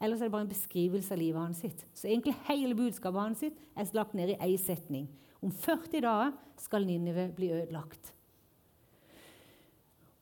Ellers 0.00 0.20
er 0.20 0.28
det 0.28 0.34
bare 0.34 0.44
en 0.44 0.50
beskrivelse 0.50 1.14
av 1.14 1.20
livet 1.20 1.40
hans. 1.40 1.60
sitt. 1.60 1.86
Så 1.94 2.08
egentlig 2.08 2.36
hele 2.48 2.74
budskapet 2.74 3.20
hans 3.20 3.38
sitt 3.38 3.56
er 3.76 3.88
lagt 3.96 4.14
ned 4.14 4.34
i 4.34 4.36
én 4.36 4.58
setning. 4.58 5.08
Om 5.42 5.52
40 5.52 6.00
dager 6.00 6.32
skal 6.56 6.86
Ninive 6.86 7.30
bli 7.36 7.50
ødelagt. 7.52 8.12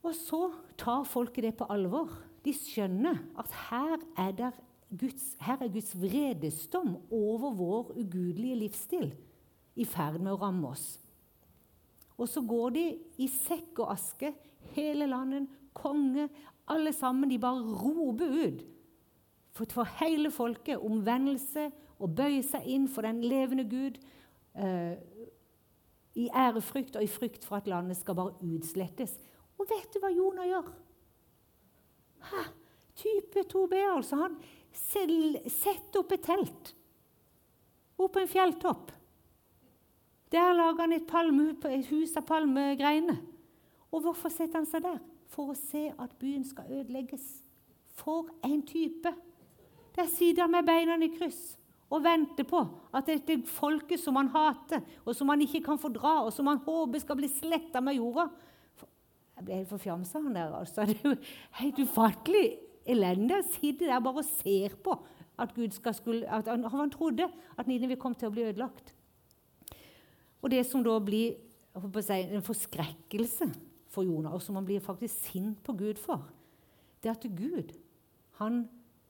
Og 0.04 0.14
så 0.14 0.52
tar 0.76 1.04
folket 1.04 1.44
det 1.44 1.56
på 1.56 1.66
alvor. 1.72 2.10
De 2.44 2.52
skjønner 2.52 3.22
at 3.40 3.50
her 3.70 3.96
er, 4.20 4.52
Guds, 4.90 5.34
her 5.40 5.62
er 5.62 5.72
Guds 5.72 5.94
vredesdom 5.96 6.98
over 7.10 7.54
vår 7.56 7.94
ugudelige 7.96 8.58
livsstil 8.66 9.14
i 9.74 9.86
ferd 9.88 10.20
med 10.20 10.34
å 10.34 10.40
ramme 10.42 10.68
oss. 10.74 10.98
Og 12.18 12.28
så 12.30 12.44
går 12.46 12.74
de 12.76 12.84
i 13.18 13.26
sekk 13.26 13.80
og 13.82 13.94
aske, 13.96 14.34
hele 14.76 15.08
landet, 15.10 15.48
konge, 15.74 16.28
alle 16.70 16.92
sammen. 16.94 17.30
De 17.30 17.40
bare 17.40 17.64
roper 17.64 18.36
ut 18.44 18.62
for, 19.54 19.70
for 19.70 19.88
hele 20.00 20.30
folket 20.34 20.82
omvendelse 20.82 21.70
og 22.02 22.14
bøye 22.18 22.42
seg 22.42 22.66
inn 22.66 22.88
for 22.90 23.06
den 23.06 23.22
levende 23.24 23.64
Gud. 23.70 24.00
Eh, 24.58 24.96
I 26.14 26.28
ærefrykt 26.30 26.96
og 26.98 27.06
i 27.06 27.10
frykt 27.10 27.46
for 27.46 27.58
at 27.58 27.70
landet 27.70 27.98
skal 28.00 28.18
bare 28.18 28.36
utslettes. 28.42 29.16
Og 29.58 29.70
vet 29.70 29.94
du 29.94 30.00
hva 30.02 30.10
Jonah 30.14 30.50
gjør? 30.50 30.72
Ha, 32.30 32.44
Type 32.94 33.42
2B, 33.50 33.74
altså. 33.94 34.16
Han 34.22 34.38
setter 34.74 36.00
opp 36.00 36.12
et 36.14 36.26
telt 36.26 36.74
opp 37.98 38.14
på 38.14 38.22
en 38.22 38.30
fjelltopp. 38.30 38.92
Der 40.34 40.52
lager 40.56 40.80
han 40.82 40.92
et, 40.96 41.06
palme, 41.06 41.52
et 41.70 41.86
hus 41.92 42.16
av 42.18 42.26
palmegreiner. 42.26 43.20
Og 43.94 44.02
hvorfor 44.02 44.32
setter 44.32 44.58
han 44.58 44.66
seg 44.66 44.82
der? 44.82 44.98
For 45.30 45.52
å 45.52 45.58
se 45.58 45.86
at 45.92 46.16
byen 46.18 46.42
skal 46.46 46.70
ødelegges. 46.80 47.22
For 47.94 48.30
en 48.46 48.64
type! 48.66 49.12
Der 49.94 50.08
sitter 50.10 50.44
han 50.44 50.54
med 50.54 50.66
beina 50.66 50.96
i 50.98 51.10
kryss 51.14 51.54
og 51.92 52.02
venter 52.02 52.46
på 52.48 52.60
at 52.96 53.06
dette 53.06 53.36
folket 53.46 54.00
som 54.02 54.16
han 54.18 54.32
hater, 54.32 54.82
og 55.04 55.14
som 55.14 55.30
han 55.30 55.42
ikke 55.44 55.62
kan 55.68 55.78
fordra, 55.78 56.24
og 56.24 56.32
som 56.34 56.48
han 56.50 56.62
håper 56.64 57.02
skal 57.02 57.18
bli 57.20 57.30
sletta 57.30 57.82
med 57.84 58.00
jorda 58.00 58.28
Jeg 59.34 59.44
ble 59.46 59.56
helt 59.58 59.70
forfjamsa, 59.70 60.20
han 60.22 60.34
der. 60.34 60.52
altså. 60.54 60.84
Det 60.86 60.98
er 61.02 61.08
jo 61.10 61.16
helt 61.58 61.78
ufattelig 61.82 62.44
elendig. 62.86 63.34
Han 63.34 63.48
sitter 63.50 63.90
der 63.90 64.00
bare 64.00 64.22
og 64.22 64.28
ser 64.28 64.76
på 64.78 64.94
at, 65.38 65.54
Gud 65.54 65.74
skal 65.74 65.94
skulle, 65.94 66.28
at 66.30 66.46
han, 66.46 66.64
han 66.64 66.90
trodde 66.90 67.26
at 67.58 67.66
Ninevi 67.66 67.96
kom 67.98 68.14
til 68.14 68.30
å 68.30 68.34
bli 68.34 68.44
ødelagt. 68.46 68.94
Og 70.42 70.52
det 70.52 70.62
som 70.68 70.84
da 70.86 70.94
blir 71.02 71.34
si, 72.04 72.20
en 72.20 72.46
forskrekkelse 72.46 73.48
for 73.90 74.06
Jonah, 74.06 74.34
og 74.34 74.42
som 74.42 74.54
han 74.54 74.66
blir 74.66 74.82
faktisk 74.84 75.30
sint 75.30 75.62
på 75.66 75.74
Gud 75.78 75.98
for, 75.98 76.28
det 77.02 77.10
er 77.10 77.18
at 77.18 77.26
Gud 77.34 77.74
han 78.38 78.64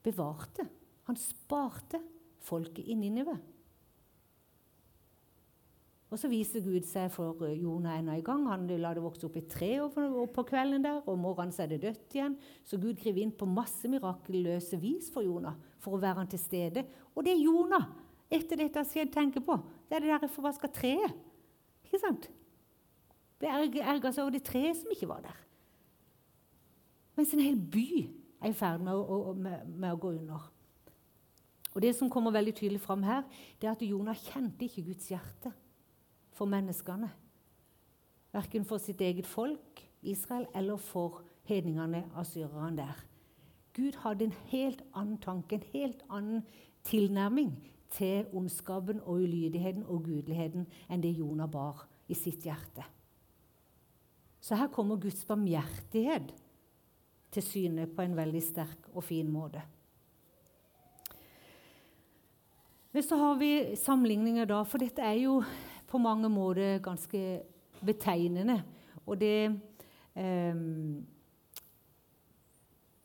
bevarte, 0.05 0.67
han 1.09 1.17
sparte 1.19 1.99
folket 2.45 2.85
i 2.87 2.95
Ninive. 2.97 3.35
Og 6.13 6.19
Så 6.21 6.29
viser 6.31 6.63
Gud 6.63 6.85
seg 6.87 7.09
for 7.11 7.41
Jonah 7.49 7.97
enda 7.99 8.13
en 8.15 8.23
gang. 8.23 8.45
Han 8.47 8.67
lar 8.79 8.95
det 8.95 9.03
vokse 9.03 9.25
opp 9.27 9.35
i 9.35 9.43
tre 9.49 9.73
på 9.83 10.45
kvelden 10.47 10.85
der, 10.85 11.01
og 11.09 11.17
morgenen 11.19 11.51
er 11.59 11.71
det 11.73 11.81
dødt 11.81 12.15
igjen. 12.15 12.37
Så 12.63 12.77
Gud 12.79 13.01
griper 13.01 13.23
inn 13.23 13.33
på 13.35 13.49
masse 13.49 13.89
mirakelløse 13.91 14.79
vis 14.79 15.09
for 15.11 15.25
Jonah 15.25 15.57
for 15.81 15.97
å 15.97 16.01
være 16.01 16.21
han 16.21 16.29
til 16.31 16.39
stede. 16.39 16.85
Og 17.11 17.25
det 17.25 17.33
er 17.33 17.43
Jonah 17.43 17.89
etter 18.31 18.61
dette 18.61 18.79
har 18.79 18.87
skjedd, 18.87 19.11
tenker 19.13 19.43
på. 19.43 19.57
Det 19.89 19.97
er 19.97 20.05
det 20.05 20.13
der 20.13 20.31
forvaska 20.31 20.69
treet. 20.71 21.17
Ikke 21.85 21.99
sant? 22.01 22.29
Ble 23.41 23.51
erga 23.83 24.13
seg 24.13 24.23
over 24.23 24.37
det 24.37 24.45
treet 24.47 24.79
som 24.79 24.93
ikke 24.93 25.09
var 25.09 25.25
der. 25.25 25.41
Mens 27.19 27.33
en 27.35 27.43
hel 27.43 27.59
by 27.59 28.05
er 28.45 28.53
i 28.53 28.57
ferd 28.57 28.83
med 28.85 28.93
å, 28.93 29.33
med, 29.33 29.65
med 29.73 29.91
å, 29.91 29.99
gå 29.99 30.13
under. 30.19 30.47
Og 31.73 31.81
Det 31.83 31.91
som 31.97 32.09
kommer 32.11 32.31
veldig 32.31 32.53
tydelig 32.55 32.81
fram 32.83 33.03
her, 33.03 33.25
det 33.59 33.67
er 33.67 33.75
at 33.75 33.83
Jonah 33.83 34.15
kjente 34.15 34.67
ikke 34.67 34.85
Guds 34.91 35.09
hjerte 35.11 35.51
for 36.35 36.47
menneskene. 36.51 37.09
Verken 38.35 38.67
for 38.67 38.83
sitt 38.83 39.01
eget 39.01 39.27
folk, 39.27 39.81
Israel, 40.05 40.47
eller 40.55 40.79
for 40.79 41.23
hedningene, 41.49 42.05
asyrerne 42.19 42.77
der. 42.77 43.03
Gud 43.75 43.97
hadde 44.05 44.29
en 44.29 44.37
helt 44.51 44.83
annen 44.95 45.17
tanke, 45.19 45.57
en 45.57 45.69
helt 45.73 46.03
annen 46.09 46.45
tilnærming 46.87 47.51
til 47.95 48.29
ondskapen 48.35 49.01
og 49.03 49.25
ulydigheten 49.25 49.83
og 49.87 50.05
gudeligheten 50.07 50.67
enn 50.91 51.03
det 51.03 51.15
Jonah 51.17 51.49
bar 51.51 51.85
i 52.07 52.15
sitt 52.15 52.45
hjerte. 52.47 52.85
Så 54.39 54.55
her 54.55 54.69
kommer 54.71 54.99
Guds 55.01 55.25
barmhjertighet 55.25 56.31
til 57.31 57.43
syne 57.43 57.87
på 57.87 58.03
en 58.05 58.15
veldig 58.17 58.41
sterk 58.43 58.89
og 58.93 59.03
fin 59.03 59.29
måte. 59.31 59.61
Men 62.95 63.03
så 63.03 63.17
har 63.19 63.35
vi 63.35 63.75
sammenligninger, 63.75 64.45
da, 64.47 64.61
for 64.63 64.79
dette 64.79 65.03
er 65.03 65.17
jo 65.19 65.41
på 65.89 65.99
mange 65.99 66.29
måter 66.31 66.79
ganske 66.83 67.41
betegnende. 67.85 68.61
Og 69.05 69.19
det 69.19 69.51
eh, 70.15 70.55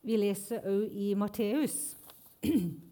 Vi 0.00 0.16
leser 0.16 0.64
òg 0.64 0.94
i 0.96 1.14
Matteus. 1.14 1.96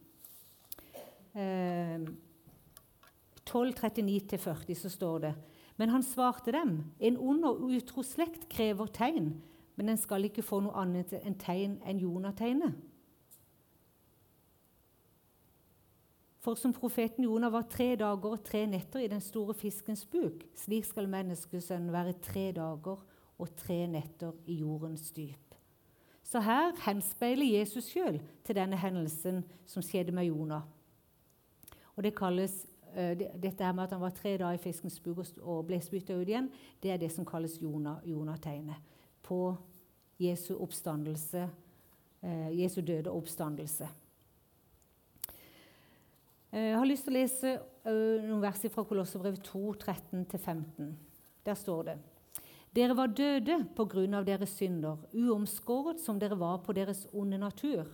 12.39-40 3.49 4.75
så 4.75 4.91
står 4.91 5.19
det 5.23 5.35
Men 5.77 5.89
han 5.95 6.03
svarte 6.03 6.53
dem, 6.53 6.85
en 6.99 7.17
ond 7.17 7.45
og 7.47 7.61
utro 7.71 8.03
slekt 8.03 8.49
krever 8.51 8.87
tegn, 8.91 9.31
men 9.79 9.93
den 9.93 10.01
skal 10.01 10.27
ikke 10.27 10.43
få 10.43 10.59
noe 10.65 10.75
annet 10.83 11.15
enn 11.23 11.39
tegn 11.39 11.79
enn 11.87 12.03
Jonategnet. 12.03 12.75
For 16.43 16.59
som 16.59 16.73
profeten 16.73 17.25
Jonah 17.25 17.53
var 17.53 17.67
tre 17.71 17.93
dager 17.99 18.33
og 18.39 18.45
tre 18.47 18.63
netter 18.67 19.03
i 19.05 19.11
den 19.11 19.21
store 19.21 19.55
fiskens 19.55 20.07
buk, 20.09 20.47
slik 20.57 20.87
skal 20.87 21.11
menneskesønnen 21.11 21.93
være 21.93 22.15
tre 22.25 22.49
dager 22.57 23.03
og 23.39 23.55
tre 23.59 23.83
netter 23.91 24.33
i 24.47 24.61
jordens 24.63 25.11
dyp. 25.13 25.55
Så 26.25 26.41
her 26.45 26.75
henspeiler 26.85 27.59
Jesus 27.59 27.91
sjøl 27.93 28.21
til 28.45 28.57
denne 28.57 28.79
hendelsen 28.81 29.43
som 29.67 29.85
skjedde 29.85 30.13
med 30.13 30.29
Jonah. 30.29 30.67
Og 31.97 32.05
det 32.05 32.15
kalles, 32.17 32.67
uh, 32.93 33.15
det, 33.19 33.31
Dette 33.43 33.73
med 33.73 33.85
at 33.85 33.93
han 33.97 34.01
var 34.01 34.17
tre 34.17 34.37
dager 34.37 34.59
i 34.59 34.63
fiskens 34.63 35.01
buk 35.01 35.21
og 35.41 35.67
ble 35.67 35.81
spytta 35.83 36.17
ut 36.17 36.29
igjen, 36.29 36.51
det 36.83 36.91
er 36.93 37.01
det 37.01 37.11
som 37.13 37.27
kalles 37.27 37.59
Jonah-tegnet. 37.63 38.77
På 39.23 39.57
Jesu 40.19 40.55
oppstandelse, 40.59 41.49
eh, 42.23 42.61
Jesu 42.61 42.81
døde 42.83 43.11
oppstandelse. 43.11 43.89
Uh, 46.49 46.59
jeg 46.65 46.79
har 46.79 46.89
lyst 46.89 47.05
til 47.05 47.13
å 47.13 47.19
lese 47.19 47.51
noen 47.85 48.41
vers 48.41 48.63
fra 48.73 48.85
Kolosserbrevet 48.89 49.43
2, 49.45 49.75
13-15. 49.85 50.95
Der 51.45 51.59
står 51.59 51.83
det 51.91 51.99
dere 52.77 52.95
var 52.95 53.09
døde 53.17 53.63
på 53.75 53.87
grunn 53.89 54.13
av 54.15 54.27
deres 54.29 54.53
synder, 54.59 55.01
uomskåret 55.17 56.03
som 56.03 56.19
dere 56.21 56.37
var 56.39 56.61
på 56.63 56.75
deres 56.77 57.07
onde 57.17 57.39
natur. 57.41 57.89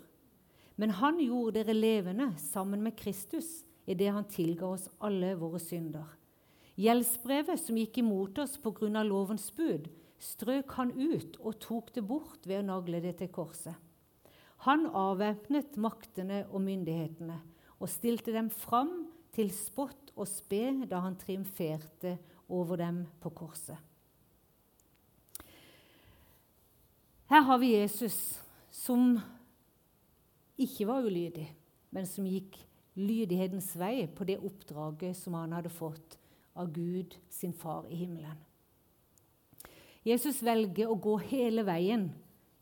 Men 0.76 0.97
han 0.99 1.21
gjorde 1.23 1.61
dere 1.61 1.76
levende 1.76 2.33
sammen 2.43 2.83
med 2.83 2.97
Kristus 2.99 3.62
idet 3.87 4.11
han 4.12 4.26
tilga 4.26 4.66
oss 4.66 4.88
alle 4.99 5.35
våre 5.38 5.61
synder. 5.62 6.09
Gjeldsbrevet 6.75 7.61
som 7.62 7.78
gikk 7.78 8.00
imot 8.02 8.40
oss 8.43 8.57
på 8.59 8.73
grunn 8.75 8.99
av 8.99 9.07
lovens 9.07 9.47
bud, 9.54 9.87
strøk 10.25 10.76
han 10.78 10.95
ut 10.97 11.37
og 11.43 11.59
tok 11.62 11.93
det 11.97 12.04
bort 12.09 12.47
ved 12.49 12.62
å 12.62 12.69
nagle 12.73 13.02
det 13.04 13.19
til 13.21 13.33
korset. 13.35 13.75
Han 14.64 14.87
avvæpnet 14.88 15.76
maktene 15.76 16.45
og 16.49 16.62
myndighetene 16.64 17.37
og 17.76 17.90
stilte 17.93 18.33
dem 18.33 18.49
fram 18.49 18.95
til 19.35 19.50
spott 19.52 20.14
og 20.14 20.28
spe 20.31 20.87
da 20.88 21.02
han 21.04 21.19
triumferte 21.21 22.16
over 22.49 22.81
dem 22.81 23.02
på 23.21 23.33
korset. 23.35 23.76
Her 27.28 27.43
har 27.49 27.59
vi 27.59 27.75
Jesus 27.75 28.16
som 28.71 29.16
ikke 30.61 30.87
var 30.87 31.07
ulydig, 31.07 31.49
men 31.90 32.07
som 32.07 32.26
gikk 32.28 32.61
lydighetens 32.95 33.73
vei 33.81 34.07
på 34.07 34.26
det 34.28 34.38
oppdraget 34.38 35.16
som 35.19 35.35
han 35.38 35.57
hadde 35.57 35.73
fått 35.73 36.19
av 36.54 36.71
Gud, 36.73 37.16
sin 37.28 37.52
far 37.52 37.88
i 37.90 37.99
himmelen. 37.99 38.38
Jesus 40.04 40.42
velger 40.44 40.90
å 40.90 40.99
gå 41.00 41.16
hele 41.30 41.64
veien 41.64 42.11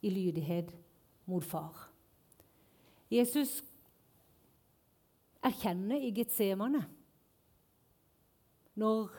i 0.02 0.11
lydighet 0.11 0.70
mot 1.26 1.44
far. 1.44 1.88
Jesus 3.12 3.61
erkjenner 5.42 6.00
i 6.00 6.12
Getsemane 6.14 6.84
når 8.78 9.11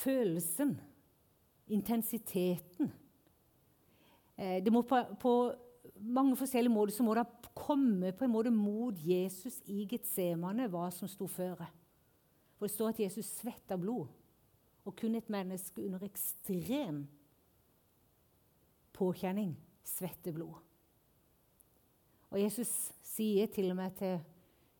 følelsen, 0.00 0.72
intensiteten 1.70 2.88
eh, 4.34 4.58
Det 4.64 4.72
må 4.74 4.82
på, 4.82 4.98
på 5.20 5.34
mange 6.00 6.34
forskjellige 6.36 6.72
måter 6.74 6.96
så 6.96 7.04
må 7.06 7.14
det 7.14 7.28
komme 7.54 8.10
på 8.16 8.26
en 8.26 8.32
måte 8.32 8.50
mot 8.50 8.96
Jesus 9.04 9.60
i 9.70 9.84
Getsemane 9.86 10.66
hva 10.72 10.88
som 10.94 11.08
sto 11.08 11.28
føre. 11.30 11.68
For 12.56 12.66
Det 12.66 12.74
står 12.74 12.88
at 12.88 13.02
Jesus 13.04 13.30
svetta 13.38 13.78
blod. 13.78 14.08
Og 14.90 14.96
kun 14.98 15.14
et 15.14 15.30
menneske 15.30 15.84
under 15.86 16.02
ekstrem 16.02 17.04
påkjenning 18.96 19.54
svetter 19.86 20.34
blod. 20.34 20.58
Og 22.30 22.38
Jesus 22.42 22.70
sier 23.06 23.50
til 23.50 23.70
og 23.70 23.78
med 23.78 23.94
til, 23.98 24.20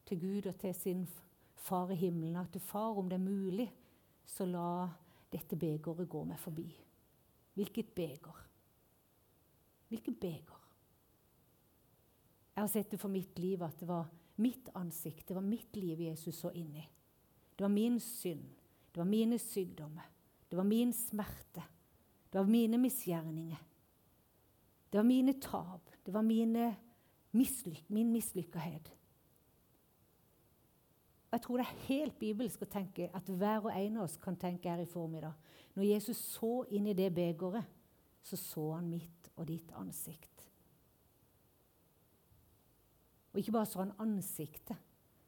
til 0.07 0.21
Gud 0.21 0.49
og 0.51 0.59
til 0.59 0.75
sin 0.75 1.05
far 1.61 1.91
i 1.95 1.99
himmelen 1.99 2.39
at 2.41 2.59
far, 2.63 2.99
om 2.99 3.09
det 3.09 3.19
er 3.19 3.25
mulig, 3.25 3.69
så 4.27 4.47
la 4.47 4.89
dette 5.31 5.59
begeret 5.59 6.09
gå 6.11 6.23
meg 6.27 6.39
forbi. 6.43 6.69
Hvilket 7.55 7.95
beger? 7.95 8.39
Hvilket 9.91 10.21
beger? 10.21 10.57
Jeg 12.55 12.63
har 12.63 12.71
sett 12.71 12.91
det 12.91 13.01
for 13.01 13.13
mitt 13.13 13.39
liv 13.39 13.63
at 13.63 13.79
det 13.81 13.89
var 13.89 14.11
mitt 14.43 14.71
ansikt, 14.75 15.29
det 15.29 15.37
var 15.37 15.47
mitt 15.47 15.77
liv 15.77 16.01
Jesus 16.03 16.43
så 16.43 16.51
inni. 16.55 16.83
Det 17.55 17.63
var 17.63 17.73
min 17.73 17.99
synd, 18.01 18.60
det 19.01 19.07
var 19.07 19.11
mine 19.11 19.39
sykdommer, 19.39 20.09
det 20.51 20.57
var 20.57 20.65
min 20.65 20.93
smerte, 20.93 21.63
det 22.33 22.39
var 22.39 22.45
mine 22.45 22.77
misgjerninger. 22.79 23.63
Det 24.93 24.99
var 24.99 25.07
mine 25.09 25.33
tap, 25.41 25.89
det 26.05 26.13
var 26.13 26.23
mislyk, 27.33 27.89
min 27.89 28.13
mislykkethet. 28.13 28.91
Jeg 31.33 31.41
tror 31.41 31.57
det 31.57 31.65
er 31.67 31.81
helt 31.87 32.19
bibelsk 32.19 32.67
å 32.67 32.69
tenke 32.69 33.09
at 33.09 33.33
hver 33.33 33.71
og 33.71 33.73
en 33.73 33.97
av 33.97 34.05
oss 34.05 34.19
kan 34.21 34.37
tenke 34.37 34.69
her 34.69 34.85
i 34.85 34.91
formiddag. 34.93 35.33
Når 35.75 35.89
Jesus 35.95 36.21
så 36.35 36.67
inn 36.69 36.93
i 36.93 36.97
det 36.99 37.09
begeret, 37.15 37.65
så 38.21 38.37
så 38.37 38.67
han 38.75 38.93
mitt 38.93 39.33
og 39.39 39.49
ditt 39.49 39.73
ansikt. 39.81 40.45
Og 43.33 43.41
ikke 43.41 43.57
bare 43.57 43.73
så 43.73 43.87
han 43.87 43.97
ansiktet, 43.97 44.77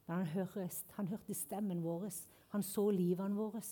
men 0.07 0.17
han, 0.17 0.27
høres, 0.27 0.85
han 0.97 1.09
hørte 1.09 1.35
stemmen 1.35 1.83
vår. 1.85 2.09
Han 2.55 2.63
så 2.67 2.89
livene 2.91 3.39
våre. 3.39 3.63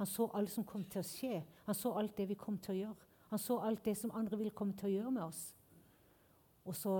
Han 0.00 0.06
så 0.06 0.28
alt 0.34 0.50
som 0.50 0.66
kom 0.66 0.84
til 0.90 1.02
å 1.02 1.06
skje. 1.06 1.40
Han 1.66 1.78
så 1.78 1.94
alt 1.98 2.16
det 2.18 2.28
vi 2.32 2.38
kom 2.38 2.58
til 2.58 2.74
å 2.74 2.78
gjøre. 2.80 3.10
Han 3.32 3.40
så 3.40 3.58
alt 3.64 3.84
det 3.84 3.96
som 3.96 4.12
andre 4.14 4.38
ville 4.40 4.54
komme 4.56 4.76
til 4.76 4.90
å 4.90 4.94
gjøre 4.96 5.14
med 5.14 5.24
oss. 5.24 5.42
Og 6.68 6.76
så 6.76 6.96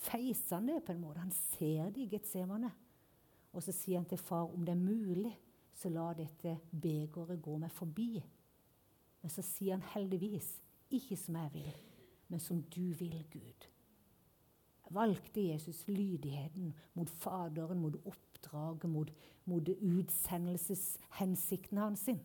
feiser 0.00 0.58
han 0.58 0.68
det 0.68 0.82
på 0.84 0.92
en 0.92 1.00
måte. 1.00 1.22
Han 1.22 1.32
ser 1.32 1.92
det 1.94 2.04
i 2.04 2.10
Getsemane. 2.12 2.72
Og 3.52 3.64
så 3.64 3.72
sier 3.74 3.98
han 3.98 4.08
til 4.08 4.20
far 4.20 4.50
om 4.50 4.64
det 4.66 4.74
er 4.76 4.82
mulig, 4.82 5.32
så 5.74 5.90
la 5.90 6.10
dette 6.14 6.58
begeret 6.70 7.40
gå 7.42 7.56
meg 7.58 7.72
forbi. 7.72 8.20
Men 9.22 9.32
så 9.32 9.42
sier 9.44 9.76
han 9.78 9.88
heldigvis 9.94 10.52
ikke 10.90 11.16
som 11.18 11.38
jeg 11.40 11.52
vil, 11.54 11.72
men 12.28 12.42
som 12.42 12.60
du 12.62 12.92
vil, 12.98 13.16
Gud. 13.32 13.66
Valgte 14.90 15.40
Jesus 15.40 15.88
lydigheten 15.88 16.74
mot 16.94 17.10
Faderen, 17.10 17.78
mot 17.78 17.96
oppdraget, 18.04 18.90
mot, 18.90 19.12
mot 19.44 19.68
utsendelseshensikten 19.68 21.78
hans. 21.78 22.00
sin. 22.00 22.20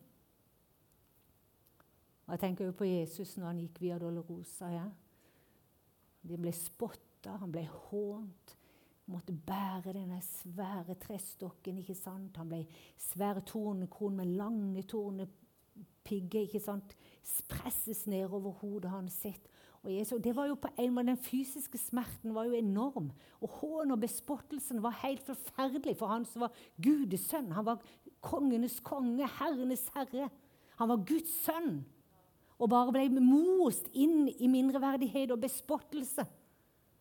Og 2.25 2.31
Jeg 2.31 2.39
tenker 2.39 2.65
jo 2.65 2.71
på 2.71 2.83
Jesus 2.83 3.37
når 3.37 3.45
han 3.45 3.59
gikk 3.59 3.81
via 3.81 3.99
Dolorosa. 3.99 4.67
Ja. 4.73 4.89
De 6.25 6.37
ble 6.37 6.51
spotta, 6.51 7.37
han 7.37 7.51
ble 7.51 7.67
hånt 7.69 8.57
måtte 9.11 9.33
bære 9.33 9.93
denne 9.93 10.19
svære 10.21 10.95
trestokken. 11.01 11.77
ikke 11.77 11.95
sant? 11.95 12.37
Han 12.37 12.49
ble 12.49 12.65
svære 12.97 13.41
tornekron 13.45 14.15
med 14.15 14.37
lange 14.37 14.83
tornepigger. 14.83 16.41
ikke 16.41 16.59
sant? 16.59 16.95
Presses 17.49 18.07
nedover 18.07 18.51
hodet 18.51 18.91
hans 18.91 19.13
sitt. 19.13 19.49
Og 19.85 19.91
Jesus, 19.93 20.21
det 20.23 20.33
var 20.35 20.47
jo 20.49 20.55
på 20.57 20.69
en 20.81 20.93
måte, 20.93 21.07
Den 21.07 21.17
fysiske 21.21 21.77
smerten 21.77 22.33
var 22.33 22.47
jo 22.49 22.57
enorm. 22.57 23.11
Og 23.41 23.49
hån 23.49 23.91
og 23.93 23.99
bespottelsen 24.01 24.81
var 24.83 24.97
helt 25.03 25.21
forferdelig 25.21 25.97
for 25.97 26.09
han 26.09 26.25
som 26.25 26.47
var 26.47 26.55
Gudes 26.81 27.27
sønn. 27.29 27.51
Han 27.53 27.65
var 27.65 27.83
kongenes 28.25 28.79
konge, 28.79 29.27
herrenes 29.37 29.85
herre. 29.93 30.29
Han 30.79 30.89
var 30.89 31.05
Guds 31.05 31.29
sønn. 31.45 31.83
Og 32.57 32.71
bare 32.71 32.93
ble 32.95 33.21
most 33.21 33.91
inn 33.93 34.25
i 34.31 34.49
mindreverdighet 34.49 35.31
og 35.35 35.43
bespottelse. 35.43 36.25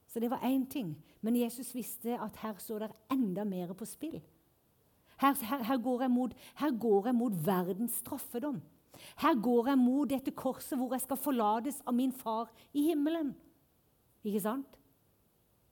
Så 0.06 0.20
det 0.20 0.30
var 0.30 0.44
én 0.44 0.66
ting. 0.68 0.92
Men 1.22 1.36
Jesus 1.36 1.72
visste 1.74 2.18
at 2.20 2.36
her 2.42 2.58
så 2.58 2.78
det 2.78 2.92
enda 3.10 3.44
mer 3.44 3.72
på 3.72 3.86
spill. 3.88 4.20
Her, 5.16 5.34
her, 5.40 5.62
her, 5.62 5.78
går 5.78 6.08
mot, 6.08 6.34
her, 6.56 6.70
går 6.70 7.06
jeg 7.06 7.14
mot, 7.14 7.46
verdens 7.46 8.02
straffedom. 8.02 8.60
Her 9.20 9.34
går 9.42 9.72
jeg 9.72 9.80
mot 9.80 10.10
dette 10.10 10.34
korset 10.36 10.78
hvor 10.78 10.94
jeg 10.94 11.04
skal 11.04 11.20
forlates 11.20 11.80
av 11.86 11.96
min 11.96 12.12
far 12.12 12.52
i 12.72 12.88
himmelen. 12.90 13.34
Ikke 14.24 14.42
sant? 14.44 14.78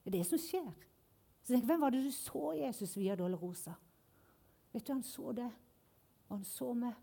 Det 0.03 0.11
er 0.11 0.17
det 0.19 0.27
som 0.27 0.41
skjer. 0.41 0.71
Så 1.43 1.53
tenk, 1.53 1.65
Hvem 1.67 1.81
var 1.81 1.91
det 1.91 2.03
du 2.05 2.11
så 2.11 2.53
Jesus 2.57 2.97
via 2.97 3.15
Dolorosa? 3.19 3.73
Vet 4.73 4.87
du, 4.87 4.93
Han 4.93 5.03
så 5.03 5.31
det, 5.31 5.49
og 6.29 6.37
han 6.37 6.45
så 6.47 6.73
meg, 6.73 6.93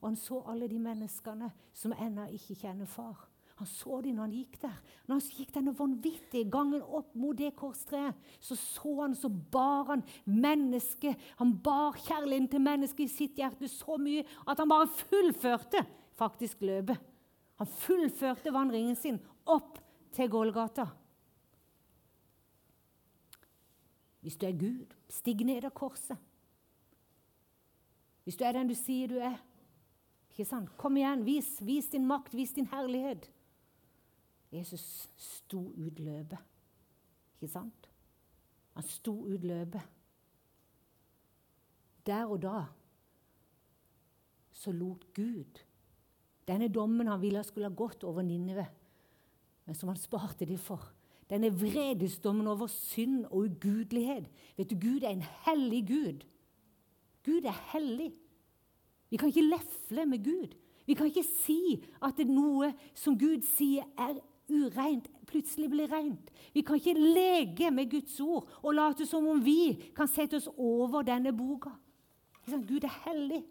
og 0.00 0.08
han 0.08 0.16
så 0.16 0.42
alle 0.46 0.68
de 0.68 0.78
menneskene 0.78 1.50
som 1.74 1.92
ennå 1.92 2.28
ikke 2.36 2.54
kjenner 2.60 2.86
far. 2.86 3.26
Han 3.56 3.68
så 3.70 4.02
dem 4.04 4.18
når 4.18 4.26
han 4.26 4.34
gikk 4.36 4.58
der. 4.60 4.74
Når 5.08 5.16
han 5.16 5.36
gikk 5.38 5.52
denne 5.54 5.72
vanvittige 5.78 6.50
gangen 6.52 6.82
opp 6.82 7.14
mot 7.16 7.38
det 7.38 7.54
korstreet, 7.56 8.16
så 8.40 8.56
så 8.60 8.92
han, 9.00 9.14
så 9.16 9.30
bar 9.30 9.92
han 9.94 10.02
mennesket. 10.28 11.16
Han 11.38 11.54
bar 11.64 11.96
kjærligheten 11.96 12.50
til 12.52 12.64
mennesket 12.66 13.06
i 13.06 13.14
sitt 13.14 13.40
hjerte 13.40 13.70
så 13.72 13.96
mye 14.00 14.26
at 14.44 14.60
han 14.60 14.68
bare 14.68 14.90
fullførte 14.92 15.86
faktisk 16.20 16.60
løpet. 16.68 17.00
Han 17.56 17.72
fullførte 17.80 18.52
vandringen 18.52 18.96
sin 18.96 19.18
opp 19.48 19.80
til 20.12 20.28
Gålgata. 20.28 20.90
Hvis 24.20 24.36
du 24.36 24.46
er 24.46 24.58
Gud, 24.58 24.92
stig 25.08 25.46
ned 25.46 25.64
av 25.64 25.72
korset. 25.72 26.18
Hvis 28.26 28.36
du 28.36 28.44
er 28.44 28.56
den 28.56 28.68
du 28.68 28.74
sier 28.76 29.08
du 29.08 29.16
er, 29.22 29.38
ikke 30.34 30.44
sant? 30.44 30.72
Kom 30.76 30.96
igjen, 30.98 31.22
vis, 31.24 31.54
vis 31.64 31.88
din 31.92 32.04
makt, 32.04 32.34
vis 32.36 32.52
din 32.52 32.66
herlighet. 32.68 33.30
Jesus 34.52 35.08
sto 35.16 35.60
ut 35.74 36.00
løpet. 36.00 36.38
Ikke 37.36 37.52
sant? 37.52 37.88
Han 38.76 38.84
sto 38.86 39.14
ut 39.26 39.44
løpet. 39.44 39.94
Der 42.06 42.26
og 42.30 42.42
da 42.42 42.64
så 44.56 44.72
lot 44.72 45.04
Gud 45.14 45.64
denne 46.46 46.68
dommen 46.70 47.08
han 47.10 47.20
ville 47.20 47.42
skulle 47.44 47.66
ha 47.66 47.74
gått 47.74 48.04
over 48.06 48.22
Ninive, 48.22 48.66
men 49.66 49.74
som 49.74 49.90
han 49.90 49.98
sparte 49.98 50.46
det 50.46 50.60
for. 50.62 50.92
Denne 51.26 51.50
vredesdommen 51.50 52.46
over 52.46 52.70
synd 52.70 53.24
og 53.32 53.48
ugudelighet. 53.48 54.28
Vet 54.54 54.70
du, 54.70 54.76
Gud 54.78 55.02
er 55.02 55.16
en 55.16 55.24
hellig 55.46 55.82
Gud. 55.88 56.22
Gud 57.26 57.48
er 57.50 57.58
hellig. 57.72 58.12
Vi 59.10 59.18
kan 59.18 59.32
ikke 59.32 59.48
lefle 59.48 60.06
med 60.06 60.22
Gud. 60.22 60.54
Vi 60.86 60.94
kan 60.94 61.10
ikke 61.10 61.26
si 61.26 61.82
at 61.98 62.14
det 62.14 62.28
er 62.28 62.36
noe 62.36 62.70
som 62.94 63.18
Gud 63.18 63.42
sier, 63.56 63.88
er 63.98 64.20
ureint 64.48 65.08
plutselig 65.26 65.70
blir 65.70 65.90
rent. 65.90 66.30
Vi 66.54 66.62
kan 66.62 66.78
ikke 66.78 66.94
leke 66.94 67.70
med 67.74 67.90
Guds 67.90 68.20
ord 68.20 68.48
og 68.62 68.74
late 68.74 69.06
som 69.06 69.26
om 69.26 69.42
vi 69.42 69.74
kan 69.96 70.08
sette 70.08 70.38
oss 70.38 70.48
over 70.56 71.02
denne 71.06 71.32
boka. 71.36 71.74
Gud 72.46 72.84
er 72.84 73.00
hellig. 73.04 73.42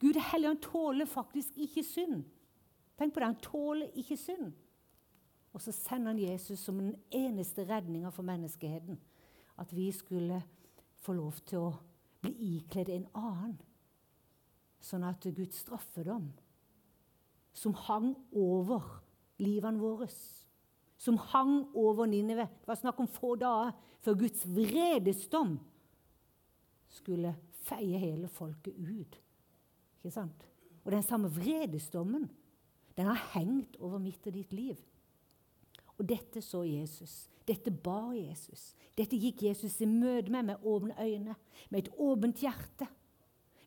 Gud 0.00 0.16
er 0.16 0.30
hellig, 0.32 0.48
Han 0.48 0.60
tåler 0.60 1.06
faktisk 1.06 1.58
ikke 1.58 1.84
synd. 1.84 2.24
Tenk 2.98 3.14
på 3.14 3.20
det, 3.20 3.26
Han 3.26 3.42
tåler 3.42 3.90
ikke 3.94 4.16
synd. 4.16 4.52
Og 5.52 5.62
så 5.62 5.72
sender 5.72 6.12
han 6.12 6.18
Jesus 6.20 6.60
som 6.60 6.78
den 6.78 6.96
eneste 7.10 7.64
redninga 7.64 8.10
for 8.12 8.22
menneskeheten. 8.22 8.98
At 9.58 9.72
vi 9.72 9.92
skulle 9.92 10.42
få 11.00 11.12
lov 11.16 11.38
til 11.46 11.58
å 11.58 11.70
bli 12.20 12.58
ikledd 12.58 12.90
en 12.92 13.06
annen. 13.14 13.56
Sånn 14.80 15.06
at 15.08 15.24
Guds 15.24 15.62
straffedom, 15.64 16.28
som 17.56 17.74
hang 17.86 18.12
over 18.36 18.84
livene 19.42 19.80
våre, 19.80 20.08
som 20.96 21.18
hang 21.32 21.66
over 21.76 22.08
Ninive. 22.08 22.48
Det 22.60 22.68
var 22.68 22.80
snakk 22.80 23.00
om 23.00 23.10
få 23.10 23.34
dager 23.40 23.74
før 24.04 24.18
Guds 24.22 24.46
vredesdom 24.48 25.58
skulle 26.88 27.34
feie 27.66 27.98
hele 28.00 28.28
folket 28.32 28.76
ut. 28.78 29.18
Ikke 29.98 30.14
sant? 30.14 30.46
Og 30.84 30.92
den 30.94 31.02
samme 31.02 31.28
vredesdommen 31.32 32.28
den 32.96 33.08
har 33.10 33.24
hengt 33.34 33.76
over 33.82 33.98
mitt 34.00 34.26
og 34.26 34.32
ditt 34.32 34.52
liv. 34.56 34.78
Og 35.98 36.08
dette 36.08 36.40
så 36.44 36.62
Jesus. 36.64 37.26
Dette 37.48 37.70
bar 37.70 38.12
Jesus. 38.16 38.74
Dette 38.96 39.18
gikk 39.20 39.42
Jesus 39.46 39.80
i 39.80 39.88
møte 39.88 40.32
med 40.32 40.48
med 40.50 40.64
åpne 40.64 40.96
øyne, 41.00 41.34
med 41.70 41.82
et 41.82 41.92
åpent 41.98 42.40
hjerte. 42.40 42.88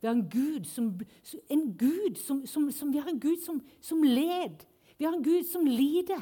Vi 0.02 0.08
har 0.08 0.16
en 0.16 0.30
Gud 0.30 0.66
som, 0.66 1.00
en 1.50 1.78
Gud 1.78 2.18
som, 2.18 2.46
som, 2.48 2.72
som, 2.72 2.92
vi 2.94 2.98
har 2.98 3.10
en 3.10 3.20
Gud 3.20 3.38
som, 3.44 3.62
som 3.82 4.04
led. 4.04 4.64
Vi 5.00 5.08
har 5.08 5.16
en 5.16 5.24
Gud 5.24 5.48
som 5.48 5.66
lider. 5.66 6.22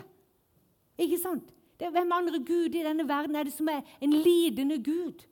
Ikke 0.97 1.17
sant? 1.21 1.49
Det, 1.77 1.89
hvem 1.93 2.11
andre 2.13 2.39
Gud 2.45 2.75
i 2.75 2.85
denne 2.85 3.05
verden 3.09 3.35
er 3.35 3.45
det 3.45 3.53
som 3.53 3.69
er 3.69 3.81
en 4.01 4.13
lidende 4.13 4.77
Gud? 4.83 5.25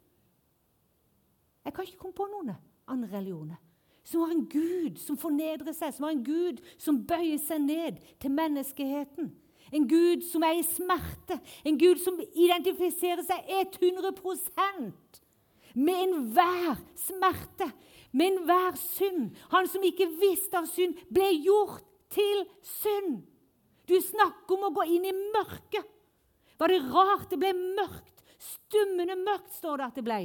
Jeg 1.65 1.73
kan 1.73 1.85
ikke 1.85 2.01
komme 2.01 2.17
på 2.17 2.27
noen 2.29 2.51
andre 2.87 3.09
religioner 3.17 3.61
som 4.05 4.21
har 4.21 4.35
en 4.35 4.45
Gud 4.45 4.99
som 5.01 5.17
fornedrer 5.17 5.73
seg, 5.73 5.93
som 5.95 6.05
har 6.05 6.13
en 6.13 6.25
Gud 6.25 6.61
som 6.77 7.01
bøyer 7.09 7.39
seg 7.41 7.63
ned 7.65 7.97
til 8.21 8.33
menneskeheten. 8.37 9.31
En 9.73 9.87
Gud 9.89 10.21
som 10.29 10.45
er 10.45 10.59
i 10.59 10.65
smerte, 10.67 11.39
en 11.65 11.79
Gud 11.81 11.97
som 12.03 12.19
identifiserer 12.21 13.25
seg 13.25 13.49
100% 13.81 15.21
med 15.75 16.01
enhver 16.03 16.77
smerte, 17.01 17.71
med 18.13 18.35
enhver 18.35 18.77
synd, 18.79 19.33
han 19.51 19.67
som 19.67 19.83
ikke 19.83 20.07
visste 20.21 20.61
av 20.61 20.69
synd, 20.69 21.01
ble 21.09 21.33
gjort 21.41 21.81
til 22.13 22.45
synd. 22.61 23.23
Du 23.85 23.95
snakker 24.01 24.57
om 24.57 24.67
å 24.69 24.73
gå 24.73 24.87
inn 24.95 25.05
i 25.05 25.13
mørket. 25.13 25.85
Var 26.57 26.71
det 26.71 26.83
rart 26.87 27.29
det 27.29 27.39
ble 27.41 27.51
mørkt? 27.53 28.23
Stummende 28.41 29.17
mørkt, 29.19 29.53
står 29.57 29.79
det 29.79 29.87
at 29.87 29.99
det 29.99 30.05
ble. 30.05 30.21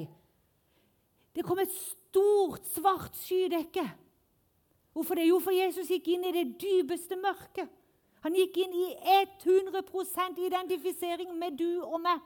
Det 1.37 1.45
kom 1.47 1.61
et 1.63 1.73
stort, 1.75 2.65
svart 2.75 3.19
skydekke. 3.21 3.85
Hvorfor 4.97 5.19
det? 5.19 5.29
Jo, 5.29 5.39
for 5.43 5.55
Jesus 5.55 5.91
gikk 5.91 6.11
inn 6.15 6.27
i 6.27 6.35
det 6.35 6.47
dypeste 6.61 7.19
mørket. 7.21 7.71
Han 8.25 8.37
gikk 8.37 8.59
inn 8.61 8.75
i 8.77 8.89
100% 9.47 10.41
identifisering 10.45 11.31
med 11.39 11.57
du 11.57 11.81
og 11.85 12.01
meg. 12.05 12.21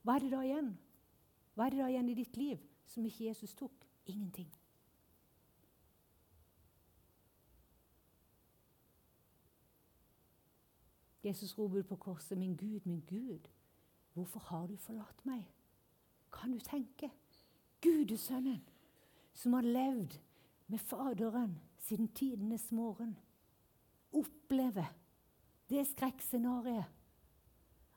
Hva 0.00 0.16
er 0.16 0.24
det 0.24 0.30
da 0.32 0.40
igjen? 0.46 0.70
Hva 1.54 1.66
er 1.66 1.70
det 1.74 1.82
da 1.82 1.90
igjen 1.90 2.08
i 2.08 2.16
ditt 2.18 2.36
liv 2.36 2.58
som 2.86 3.04
ikke 3.06 3.26
Jesus 3.26 3.54
tok? 3.54 3.86
Ingenting. 4.06 4.50
Jesus 11.24 11.58
roper 11.58 11.82
på 11.82 11.96
korset, 11.96 12.38
'Min 12.38 12.56
Gud, 12.56 12.80
min 12.84 13.00
Gud, 13.00 13.48
hvorfor 14.12 14.40
har 14.40 14.66
du 14.66 14.76
forlatt 14.76 15.26
meg?' 15.26 15.52
Kan 16.32 16.52
du 16.52 16.58
tenke? 16.58 17.10
Gudesønnen, 17.80 18.68
som 19.34 19.52
har 19.52 19.62
levd 19.62 20.18
med 20.66 20.78
Faderen 20.78 21.58
siden 21.78 22.08
tidenes 22.08 22.72
morgen, 22.72 23.18
opplever 24.12 24.94
det 25.70 25.86
skrekkscenarioet 25.86 26.84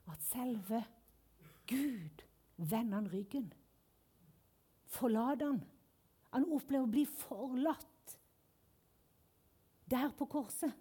at 0.08 0.22
selve 0.22 0.84
Gud 1.66 2.23
vender 2.56 2.94
han 2.94 3.12
ryggen. 3.12 3.52
Forlate 4.84 5.44
han. 5.44 5.64
Han 6.34 6.46
opplever 6.50 6.86
å 6.86 6.90
bli 6.90 7.04
forlatt 7.06 8.16
der 9.90 10.10
på 10.18 10.26
korset. 10.26 10.72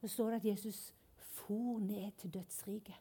Så 0.00 0.08
står 0.08 0.30
det 0.30 0.36
at 0.36 0.46
Jesus 0.52 0.94
for 1.18 1.78
ned 1.82 2.12
til 2.20 2.34
dødsriket. 2.34 3.00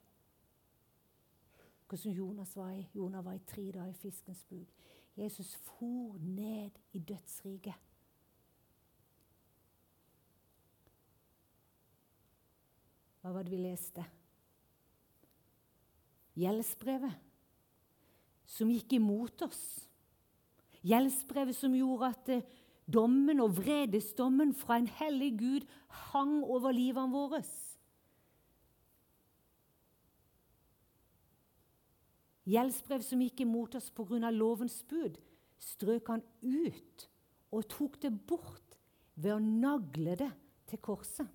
Hvordan 1.88 2.14
Jonas 2.14 2.56
var 2.56 2.72
i. 2.72 2.88
Jonas 2.96 3.26
var 3.26 3.34
i 3.34 3.44
tre 3.48 3.72
dager 3.72 3.92
i 3.92 3.94
fiskens 3.94 4.44
buk. 4.50 4.70
Jesus 5.18 5.56
for 5.56 6.18
ned 6.18 6.72
i 6.94 7.00
dødsriket. 7.00 7.74
Hva 13.22 13.32
var 13.32 13.44
det 13.44 13.54
vi 13.54 13.62
leste? 13.62 14.04
Gjeldsbrevet 16.40 17.14
som 18.50 18.70
gikk 18.72 18.96
imot 18.98 19.46
oss. 19.46 19.64
Gjeldsbrevet 20.84 21.56
som 21.58 21.76
gjorde 21.78 22.10
at 22.10 22.32
eh, 22.34 22.48
dommen 22.86 23.40
og 23.44 23.56
vredesdommen 23.60 24.52
fra 24.58 24.80
en 24.82 24.90
hellig 25.00 25.32
Gud 25.40 25.68
hang 26.12 26.42
over 26.44 26.74
livet 26.76 27.14
vårt. 27.14 27.54
Gjeldsbrev 32.44 33.06
som 33.06 33.22
gikk 33.24 33.46
imot 33.46 33.78
oss 33.80 33.88
pga. 33.96 34.30
lovens 34.32 34.82
bud, 34.84 35.16
strøk 35.60 36.10
han 36.12 36.24
ut 36.42 37.08
og 37.54 37.70
tok 37.72 38.02
det 38.02 38.12
bort 38.12 38.76
ved 39.16 39.38
å 39.38 39.40
nagle 39.40 40.18
det 40.20 40.32
til 40.68 40.82
korset. 40.84 41.30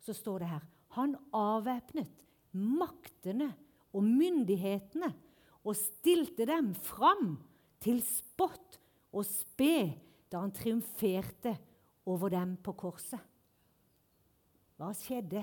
Så 0.00 0.12
står 0.12 0.42
det 0.42 0.50
her 0.50 0.68
han 0.98 1.14
avvæpnet 1.32 2.24
maktene 2.52 3.52
og 3.96 4.04
myndighetene 4.06 5.10
og 5.64 5.76
stilte 5.76 6.46
dem 6.48 6.72
fram 6.74 7.34
til 7.82 8.00
spott 8.04 8.78
og 9.10 9.26
spe 9.26 9.90
da 10.30 10.44
han 10.44 10.54
triumferte 10.54 11.56
over 12.08 12.32
dem 12.32 12.54
på 12.62 12.74
korset. 12.78 13.20
Hva 14.80 14.92
skjedde? 14.96 15.42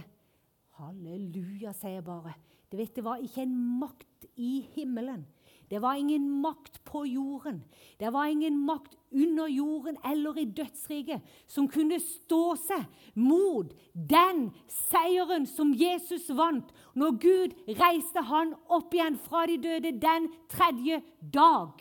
Halleluja, 0.78 1.74
sier 1.76 2.00
jeg 2.00 2.06
bare. 2.06 2.34
Det, 2.70 2.78
vet, 2.80 2.96
det 2.96 3.04
var 3.06 3.22
ikke 3.22 3.44
en 3.44 3.58
makt 3.82 4.28
i 4.42 4.62
himmelen. 4.76 5.26
Det 5.70 5.82
var 5.82 5.96
ingen 6.00 6.30
makt 6.42 6.84
på 6.84 7.06
jorden. 7.06 7.64
Det 8.00 8.14
var 8.14 8.26
ingen 8.26 8.58
makt 8.66 8.96
under 9.12 9.48
jorden 9.48 9.98
eller 10.06 10.40
i 10.40 10.46
dødsriket 10.46 11.22
som 11.48 11.68
kunne 11.68 12.00
stå 12.00 12.56
seg 12.60 12.86
mot 13.16 13.74
den 13.94 14.48
seieren 14.72 15.48
som 15.48 15.74
Jesus 15.76 16.30
vant 16.30 16.72
når 16.96 17.20
Gud 17.20 17.58
reiste 17.80 18.24
han 18.30 18.56
opp 18.72 18.96
igjen 18.96 19.20
fra 19.28 19.46
de 19.48 19.58
døde 19.64 19.92
den 20.00 20.32
tredje 20.52 21.02
dag. 21.20 21.76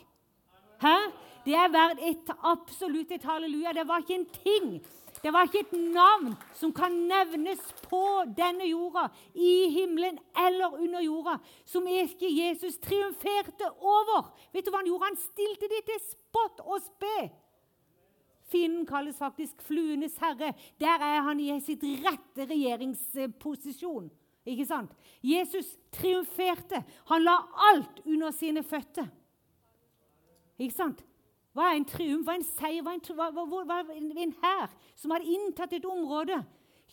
Hæ? 0.83 0.97
Det 1.47 1.55
er 1.55 1.71
verdt 1.71 2.03
et 2.03 2.31
absolutt 2.43 3.13
et 3.15 3.25
halleluja. 3.25 3.73
Det 3.73 3.87
var 3.87 4.03
ikke 4.03 4.19
en 4.19 4.31
ting 4.35 4.71
det 5.23 5.33
var 5.33 5.47
ikke 5.47 5.63
et 5.65 5.73
navn 5.95 6.35
som 6.55 6.73
kan 6.75 6.93
nevnes 7.09 7.63
på 7.87 8.03
denne 8.37 8.67
jorda, 8.69 9.09
i 9.35 9.69
himmelen 9.73 10.19
eller 10.47 10.77
under 10.77 11.01
jorda, 11.05 11.39
som 11.65 11.87
ikke 11.89 12.29
Jesus 12.31 12.79
triumferte 12.83 13.71
over. 13.81 14.31
Vet 14.53 14.67
du 14.67 14.71
hva 14.71 14.83
Han 14.83 14.91
gjorde? 14.91 15.09
Han 15.11 15.19
stilte 15.21 15.71
de 15.73 15.81
til 15.89 16.03
spott 16.05 16.63
og 16.65 16.81
spe. 16.85 17.17
Fienden 18.47 18.87
kalles 18.87 19.19
faktisk 19.19 19.63
fluenes 19.67 20.19
herre. 20.23 20.53
Der 20.79 21.03
er 21.03 21.25
han 21.27 21.41
i 21.41 21.51
sitt 21.65 21.83
rette 22.05 22.47
regjeringsposisjon. 22.47 24.11
Ikke 24.47 24.67
sant? 24.69 24.93
Jesus 25.23 25.73
triumferte. 25.91 26.85
Han 27.11 27.25
la 27.27 27.41
alt 27.73 28.05
under 28.07 28.31
sine 28.31 28.63
føtter. 28.63 29.09
Ikke 30.59 30.77
sant? 30.77 31.03
Hva 31.57 31.71
er 31.71 31.79
en 31.79 31.89
triumf? 31.89 32.27
Hva 32.27 32.35
er 32.35 32.43
en 32.43 32.51
seier? 32.51 32.85
Hva 32.85 32.93
er 33.81 33.93
en, 33.97 34.35
hær 34.43 34.73
som 34.99 35.15
hadde 35.15 35.33
inntatt 35.33 35.73
et 35.73 35.89
område? 35.89 36.43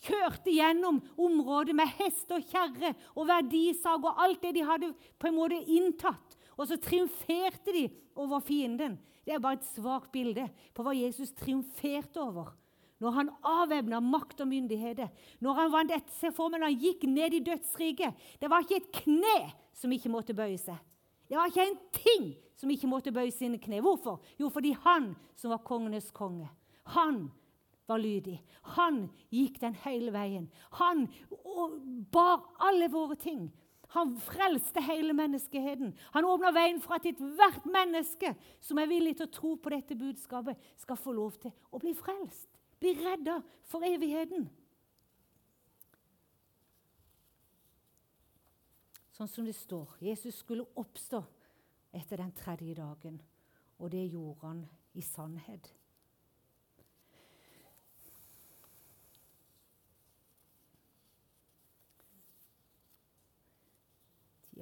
Kjørte 0.04 0.52
gjennom 0.52 1.02
området 1.19 1.76
med 1.76 1.91
hest 1.99 2.32
og 2.34 2.45
kjerre 2.47 2.93
og 3.13 3.28
verdisag 3.30 4.08
og 4.08 4.21
alt 4.23 4.41
det 4.43 4.54
de 4.56 4.63
hadde 4.67 4.89
på 5.19 5.30
en 5.30 5.36
måte 5.36 5.60
inntatt. 5.60 6.38
Og 6.56 6.69
så 6.69 6.78
triumferte 6.80 7.76
de 7.76 7.84
over 8.19 8.43
fienden. 8.43 8.95
Det 9.23 9.36
er 9.36 9.43
bare 9.43 9.60
et 9.60 9.67
svakt 9.67 10.12
bilde 10.15 10.47
på 10.76 10.86
hva 10.86 10.95
Jesus 10.95 11.34
triumferte 11.36 12.21
over. 12.23 12.54
Når 13.04 13.15
han 13.17 13.32
avvæpna 13.43 13.99
makt 13.99 14.45
og 14.45 14.47
myndigheter, 14.47 15.10
når 15.43 15.60
han 15.60 15.71
vant 15.73 15.91
et, 15.91 16.12
se 16.21 16.32
for 16.32 16.52
meg, 16.52 16.62
når 16.62 16.71
han 16.71 16.84
gikk 16.86 17.04
ned 17.10 17.36
i 17.36 17.43
dødsriket 17.43 18.28
Det 18.39 18.52
var 18.52 18.63
ikke 18.63 18.80
et 18.80 18.91
kne 18.95 19.38
som 19.76 19.91
ikke 19.91 20.12
måtte 20.13 20.36
bøye 20.38 20.60
seg. 20.62 20.80
Det 21.28 21.36
var 21.36 21.52
ikke 21.52 21.67
en 21.67 21.80
ting 21.99 22.30
som 22.63 22.71
ikke 22.71 22.88
måtte 22.88 23.12
bøye 23.12 23.32
sine 23.36 23.60
kne. 23.60 23.82
Hvorfor? 23.84 24.21
Jo, 24.39 24.47
fordi 24.47 24.71
han 24.86 25.12
som 25.36 25.52
var 25.52 25.65
kongenes 25.67 26.08
konge, 26.15 26.47
han 26.95 27.26
var 27.91 27.99
lydig. 27.99 28.38
Han 28.78 29.10
gikk 29.34 29.60
den 29.60 29.76
hele 29.84 30.13
veien. 30.15 30.47
Han 30.80 31.10
bar 32.13 32.45
alle 32.63 32.88
våre 32.91 33.19
ting. 33.19 33.49
Han 33.93 34.15
frelste 34.23 34.82
hele 34.82 35.13
menneskeheten. 35.13 35.91
Han 36.15 36.26
åpna 36.26 36.54
veien 36.56 36.80
for 36.82 36.95
at 36.95 37.06
ethvert 37.12 37.67
menneske 37.67 38.32
som 38.63 38.80
er 38.80 38.89
villig 38.89 39.17
til 39.19 39.28
å 39.28 39.36
tro 39.36 39.54
på 39.60 39.76
dette 39.76 39.99
budskapet, 39.99 40.58
skal 40.80 40.97
få 40.97 41.13
lov 41.13 41.36
til 41.43 41.52
å 41.69 41.84
bli 41.84 41.91
frelst. 41.97 42.47
Bli 42.80 42.95
redda 43.04 43.41
for 43.67 43.84
evigheten. 43.86 44.47
Sånn 49.13 49.30
som 49.30 49.45
det 49.45 49.60
står. 49.60 49.99
Jesus 50.02 50.39
skulle 50.41 50.65
oppstå 50.80 51.21
etter 51.94 52.18
den 52.18 52.34
tredje 52.36 52.76
dagen. 52.76 53.22
Og 53.80 53.92
det 53.92 54.08
gjorde 54.12 54.48
han 54.48 54.66
i 54.94 55.02
sannhet. 55.02 55.74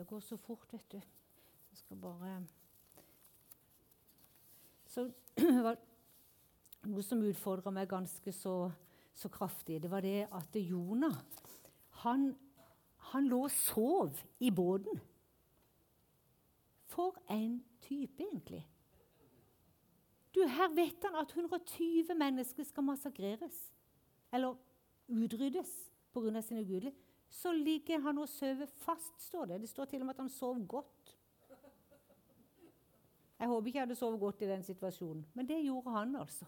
Tida 0.02 0.04
går 0.08 0.20
så 0.20 0.38
fort, 0.38 0.74
vet 0.74 0.92
du. 0.92 0.98
Jeg 1.72 1.78
skal 1.78 1.98
bare 1.98 2.46
Så 4.88 5.04
var 5.66 5.78
noe 6.88 7.04
som 7.06 7.22
utfordra 7.24 7.72
meg 7.72 7.90
ganske 7.92 8.34
så, 8.36 8.72
så, 9.14 9.30
kraftig. 9.30 9.82
Det 9.84 9.92
var 9.92 10.02
det 10.02 10.28
at 10.32 10.56
Jonah 10.56 11.16
han, 12.02 12.32
han 13.12 13.28
lå 13.30 13.44
og 13.46 13.54
sov 13.54 14.18
i 14.40 14.50
båten. 14.52 15.00
For 16.92 17.16
en 17.32 17.62
type, 17.82 18.20
egentlig. 18.20 18.66
Du, 20.36 20.44
Her 20.48 20.74
vet 20.76 21.04
han 21.08 21.16
at 21.22 21.32
120 21.36 22.16
mennesker 22.20 22.68
skal 22.68 22.84
massakreres. 22.84 23.58
Eller 24.32 24.56
utryddes 25.08 25.72
pga. 26.14 26.42
sin 26.42 26.60
ugudelighet. 26.60 27.00
Så 27.32 27.54
ligger 27.56 28.00
han 28.00 28.18
og 28.18 28.30
sover 28.30 28.66
fast, 28.66 29.22
står 29.22 29.46
det. 29.46 29.62
Det 29.62 29.70
står 29.70 29.86
til 29.86 30.02
og 30.02 30.06
med 30.06 30.16
at 30.16 30.20
han 30.20 30.30
sov 30.30 30.68
godt. 30.68 31.18
Jeg 33.40 33.48
håper 33.48 33.68
ikke 33.68 33.78
jeg 33.78 33.88
hadde 33.88 33.96
sovet 33.96 34.20
godt 34.20 34.42
i 34.42 34.48
den 34.48 34.64
situasjonen, 34.64 35.26
men 35.34 35.48
det 35.48 35.64
gjorde 35.64 35.92
han. 35.92 36.16
altså. 36.16 36.46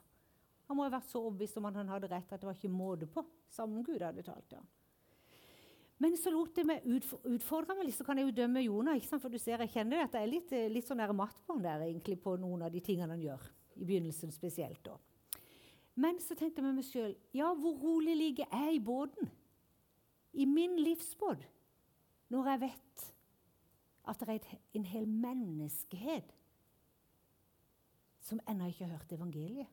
Han 0.68 0.78
må 0.78 0.84
ha 0.84 0.92
vært 0.94 1.10
så 1.10 1.24
overbevist 1.24 1.58
om 1.58 1.66
at 1.66 1.80
han 1.80 1.90
hadde 1.90 2.10
rett, 2.12 2.32
at 2.32 2.42
det 2.42 2.48
var 2.48 2.54
ikke 2.54 2.70
måte 2.70 3.08
på. 3.10 3.24
Samme 3.50 3.82
Gud 3.84 4.04
hadde 4.04 4.22
talt 4.22 4.46
til 4.50 4.60
ham. 4.60 4.68
Men 6.04 6.18
så 6.20 6.34
lot 6.34 6.58
jeg 6.60 6.68
meg 6.68 6.84
utfordre 6.84 7.78
meg 7.78 7.88
litt, 7.88 7.96
så 7.96 8.06
kan 8.08 8.20
jeg 8.20 8.28
jo 8.28 8.36
dømme 8.42 8.64
Jonah. 8.66 9.00
For 9.08 9.32
du 9.32 9.40
ser, 9.40 9.64
jeg 9.64 9.72
kjenner 9.78 10.04
at 10.04 10.18
jeg 10.18 10.26
er 10.26 10.32
litt, 10.32 10.52
eh, 10.52 10.72
litt 10.72 10.90
sånn 10.90 11.04
matt 11.16 11.40
på 11.46 11.56
han 11.56 11.64
der, 11.64 11.86
egentlig, 11.86 12.18
på 12.20 12.36
noen 12.42 12.66
av 12.68 12.74
de 12.74 12.82
tingene 12.84 13.16
han 13.16 13.24
gjør. 13.24 13.46
I 13.80 13.88
begynnelsen 13.88 14.34
spesielt. 14.36 14.84
da. 14.84 14.98
Men 15.96 16.20
så 16.20 16.36
tenkte 16.36 16.62
jeg 16.62 16.66
med 16.66 16.80
meg 16.80 16.88
sjøl 16.88 17.16
ja, 17.38 17.54
hvor 17.54 17.78
rolig 17.78 18.16
ligger 18.18 18.50
jeg 18.50 18.76
i 18.76 18.84
båten? 18.84 19.30
I 20.34 20.46
min 20.50 20.80
livsbåt. 20.82 21.46
Når 22.34 22.50
jeg 22.50 22.62
vet 22.66 23.04
at 24.10 24.20
det 24.20 24.30
er 24.30 24.58
en 24.74 24.86
hel 24.90 25.06
menneskehet 25.08 26.34
som 28.24 28.42
ennå 28.50 28.68
ikke 28.72 28.88
har 28.88 28.98
hørt 28.98 29.12
evangeliet. 29.12 29.68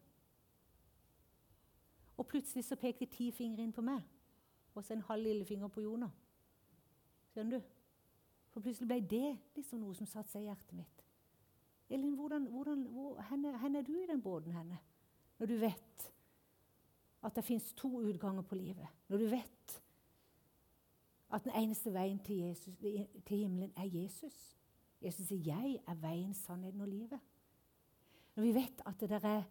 Og 2.19 2.27
plutselig 2.29 2.67
så 2.67 2.77
pekte 2.77 3.09
ti 3.09 3.31
fingre 3.33 3.65
inn 3.65 3.73
på 3.73 3.83
meg, 3.83 4.03
og 4.75 4.85
så 4.85 4.95
en 4.95 5.07
halv 5.09 5.25
lillefinger 5.25 5.71
på 5.73 5.81
Jonah. 5.87 6.13
Skjønner 7.31 7.59
du? 7.59 7.77
For 8.51 8.65
plutselig 8.65 8.89
ble 8.91 9.01
det 9.11 9.27
liksom 9.57 9.83
noe 9.85 9.95
som 9.95 10.09
satte 10.11 10.33
seg 10.33 10.45
i 10.45 10.49
hjertet 10.51 10.75
mitt. 10.75 11.05
Elin, 11.91 12.15
hvordan, 12.19 12.47
hvordan, 12.51 12.83
hvor, 12.91 13.21
henne, 13.31 13.53
henne 13.59 13.79
er 13.79 13.87
du 13.87 13.95
i 13.99 14.07
den 14.07 14.23
båten? 14.23 14.55
henne? 14.55 14.79
Når 15.39 15.47
du 15.47 15.57
vet 15.63 16.11
at 17.23 17.37
det 17.37 17.45
fins 17.45 17.73
to 17.77 18.01
utganger 18.01 18.43
på 18.43 18.55
livet. 18.55 18.87
Når 19.09 19.19
du 19.19 19.27
vet 19.31 19.83
at 21.31 21.45
den 21.45 21.53
eneste 21.55 21.93
veien 21.95 22.19
til, 22.25 22.37
Jesus, 22.37 22.77
til 23.27 23.37
himmelen 23.37 23.73
er 23.77 23.85
Jesus. 23.85 24.57
Jesus 25.03 25.29
sier 25.29 25.43
'Jeg 25.45 25.81
er 25.87 25.95
veien, 25.95 26.35
sannheten 26.35 26.81
og 26.81 26.89
livet'. 26.89 27.21
Når 28.37 28.43
vi 28.43 28.55
vet 28.55 28.83
at 28.87 29.01
det 29.01 29.11
der 29.11 29.29
er 29.29 29.43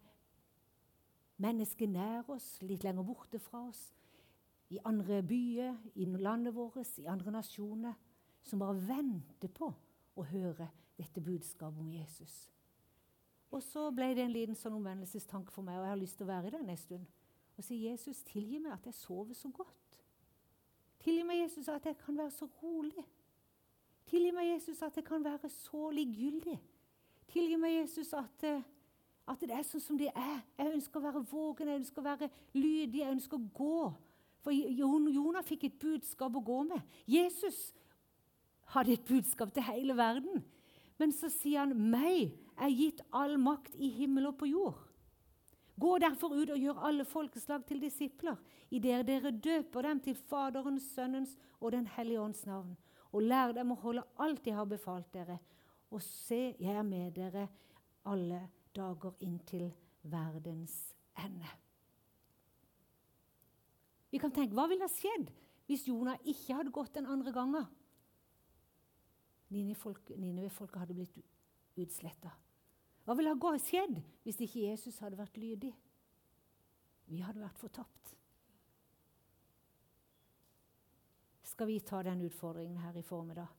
mennesker 1.36 1.86
nær 1.86 2.30
oss, 2.30 2.62
litt 2.62 2.84
lenger 2.84 3.02
borte 3.02 3.38
fra 3.38 3.68
oss, 3.68 3.94
i 4.70 4.78
andre 4.84 5.22
byer, 5.22 5.76
i 5.94 6.04
landet 6.04 6.54
vårt, 6.54 6.98
i 6.98 7.08
andre 7.10 7.30
nasjoner, 7.34 7.94
som 8.42 8.62
bare 8.62 8.78
venter 8.78 9.50
på 9.52 9.68
å 10.16 10.26
høre 10.30 10.68
dette 10.98 11.20
budskapet 11.20 11.80
om 11.80 11.90
Jesus. 11.90 12.50
Og 13.50 13.62
så 13.62 13.88
ble 13.90 14.12
det 14.14 14.24
en 14.24 14.34
liten 14.34 14.58
sånn 14.58 14.76
omvendelsestanke 14.78 15.52
for 15.52 15.66
meg, 15.66 15.80
og 15.80 15.88
jeg 15.88 15.94
har 15.94 16.00
lyst 16.00 16.18
til 16.20 16.28
å 16.28 16.32
være 16.32 16.50
i 16.50 16.54
den 16.54 16.70
en 16.70 16.78
stund. 16.78 17.06
Og 17.58 17.64
si, 17.64 17.82
'Jesus, 17.84 18.22
tilgi 18.22 18.58
meg 18.58 18.72
at 18.72 18.86
jeg 18.86 18.94
sover 18.94 19.34
så 19.34 19.50
godt.' 19.50 19.98
Tilgi 21.00 21.22
meg, 21.22 21.42
Jesus, 21.42 21.68
at 21.68 21.86
jeg 21.86 21.96
kan 21.96 22.16
være 22.16 22.30
så 22.30 22.46
rolig. 22.62 23.04
Tilgi 24.06 24.30
meg, 24.30 24.52
Jesus, 24.52 24.82
at 24.82 24.96
jeg 24.96 25.04
kan 25.04 25.24
være 25.24 25.48
så 25.48 25.90
likegyldig. 25.90 26.60
Tilgi 27.28 27.56
meg, 27.56 27.80
Jesus, 27.80 28.12
at 28.12 28.44
uh, 28.44 28.62
at 29.30 29.42
det 29.44 29.54
er 29.54 29.66
sånn 29.66 29.82
som 29.82 29.98
det 29.98 30.10
er. 30.10 30.40
Jeg 30.58 30.74
ønsker 30.74 30.98
å 30.98 31.04
være 31.04 31.24
vågen, 31.30 31.70
jeg 31.70 31.82
ønsker 31.82 32.02
å 32.02 32.06
være 32.08 32.28
lydig, 32.56 33.02
jeg 33.02 33.14
ønsker 33.14 33.38
å 33.38 33.50
gå. 33.54 33.82
For 34.40 34.52
Jonah 34.52 35.44
fikk 35.44 35.68
et 35.68 35.78
budskap 35.80 36.36
å 36.36 36.44
gå 36.44 36.62
med. 36.68 36.80
Jesus 37.06 37.70
hadde 38.74 38.94
et 38.94 39.04
budskap 39.04 39.52
til 39.52 39.66
hele 39.66 39.96
verden. 39.96 40.44
Men 40.98 41.12
så 41.12 41.28
sier 41.32 41.64
han, 41.64 41.74
'Meg 41.74 42.36
er 42.58 42.70
gitt 42.70 43.00
all 43.12 43.38
makt 43.38 43.74
i 43.74 43.88
himmel 43.88 44.26
og 44.26 44.38
på 44.38 44.46
jord'. 44.46 44.86
Gå 45.80 45.98
derfor 45.98 46.34
ut 46.34 46.50
og 46.50 46.58
gjør 46.58 46.82
alle 46.84 47.04
folkeslag 47.04 47.64
til 47.66 47.80
disipler, 47.80 48.36
idet 48.70 49.06
dere 49.06 49.30
døper 49.30 49.82
dem 49.82 50.00
til 50.00 50.14
Faderens, 50.14 50.82
Sønnens 50.94 51.38
og 51.60 51.72
Den 51.72 51.86
hellige 51.86 52.20
ånds 52.20 52.46
navn, 52.46 52.76
og 53.12 53.22
lær 53.22 53.52
dem 53.52 53.72
å 53.72 53.80
holde 53.80 54.04
alt 54.18 54.46
jeg 54.46 54.54
har 54.54 54.68
befalt 54.68 55.08
dere. 55.14 55.38
Og 55.90 56.02
se, 56.02 56.54
jeg 56.60 56.76
er 56.76 56.82
med 56.82 57.16
dere 57.16 57.48
alle 58.04 58.48
dager 58.76 59.16
inntil 59.20 59.72
verdens 60.02 60.94
ende. 61.16 61.59
Vi 64.10 64.18
kan 64.18 64.32
tenke 64.34 64.56
hva 64.58 64.66
ville 64.70 64.86
ha 64.86 64.90
skjedd 64.90 65.30
hvis 65.70 65.86
Jonah 65.86 66.18
ikke 66.26 66.56
hadde 66.58 66.74
gått 66.74 66.96
den 66.96 67.06
andre 67.06 67.32
gangen? 67.34 67.66
Ninevefolket 69.50 70.80
hadde 70.80 70.96
blitt 70.96 71.20
utsletta. 71.78 72.32
Hva 73.06 73.16
ville 73.18 73.34
ha 73.34 73.52
skjedd 73.62 74.00
hvis 74.26 74.40
ikke 74.46 74.66
Jesus 74.66 74.98
hadde 75.02 75.18
vært 75.18 75.38
lydig? 75.38 75.72
Vi 77.10 77.22
hadde 77.22 77.42
vært 77.42 77.58
fortapt. 77.58 78.16
Skal 81.50 81.66
vi 81.66 81.80
ta 81.82 82.02
den 82.06 82.22
utfordringen 82.24 82.78
her 82.78 82.96
i 82.96 83.02
formiddag? 83.02 83.50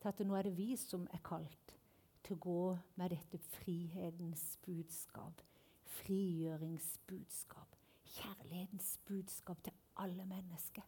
Til 0.00 0.10
at 0.10 0.20
nå 0.26 0.36
er 0.38 0.46
det 0.46 0.56
vi 0.56 0.76
som 0.78 1.06
er 1.12 1.22
kalt 1.24 1.74
til 2.24 2.36
å 2.36 2.42
gå 2.44 2.60
med 3.00 3.12
dette 3.12 3.40
frihetens 3.58 4.44
budskap, 4.64 5.42
frigjøringsbudskap, 5.98 7.76
kjærlighetens 8.14 8.94
budskap 9.08 9.60
til 9.64 9.83
alle 9.96 10.26
mennesker. 10.26 10.82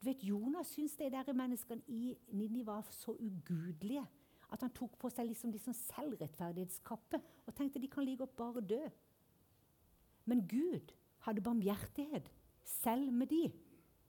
Du 0.00 0.08
vet, 0.08 0.24
Jonas 0.24 0.74
syntes 0.74 0.96
de 0.96 1.10
der 1.10 1.32
menneskene 1.32 1.82
i 1.88 2.16
Nini 2.28 2.66
var 2.66 2.86
så 2.90 3.12
ugudelige 3.12 4.04
at 4.52 4.62
han 4.62 4.72
tok 4.76 4.98
på 5.00 5.10
seg 5.10 5.26
liksom, 5.30 5.52
liksom 5.54 5.74
selvrettferdighetskappe 5.74 7.20
og 7.46 7.54
tenkte 7.56 7.80
de 7.82 7.88
kan 7.90 8.04
like 8.04 8.20
godt 8.20 8.36
bare 8.36 8.60
dø. 8.60 8.82
Men 10.24 10.44
Gud 10.48 10.92
hadde 11.26 11.44
barmhjertighet 11.44 12.30
selv 12.64 13.12
med 13.12 13.32
de. 13.32 13.48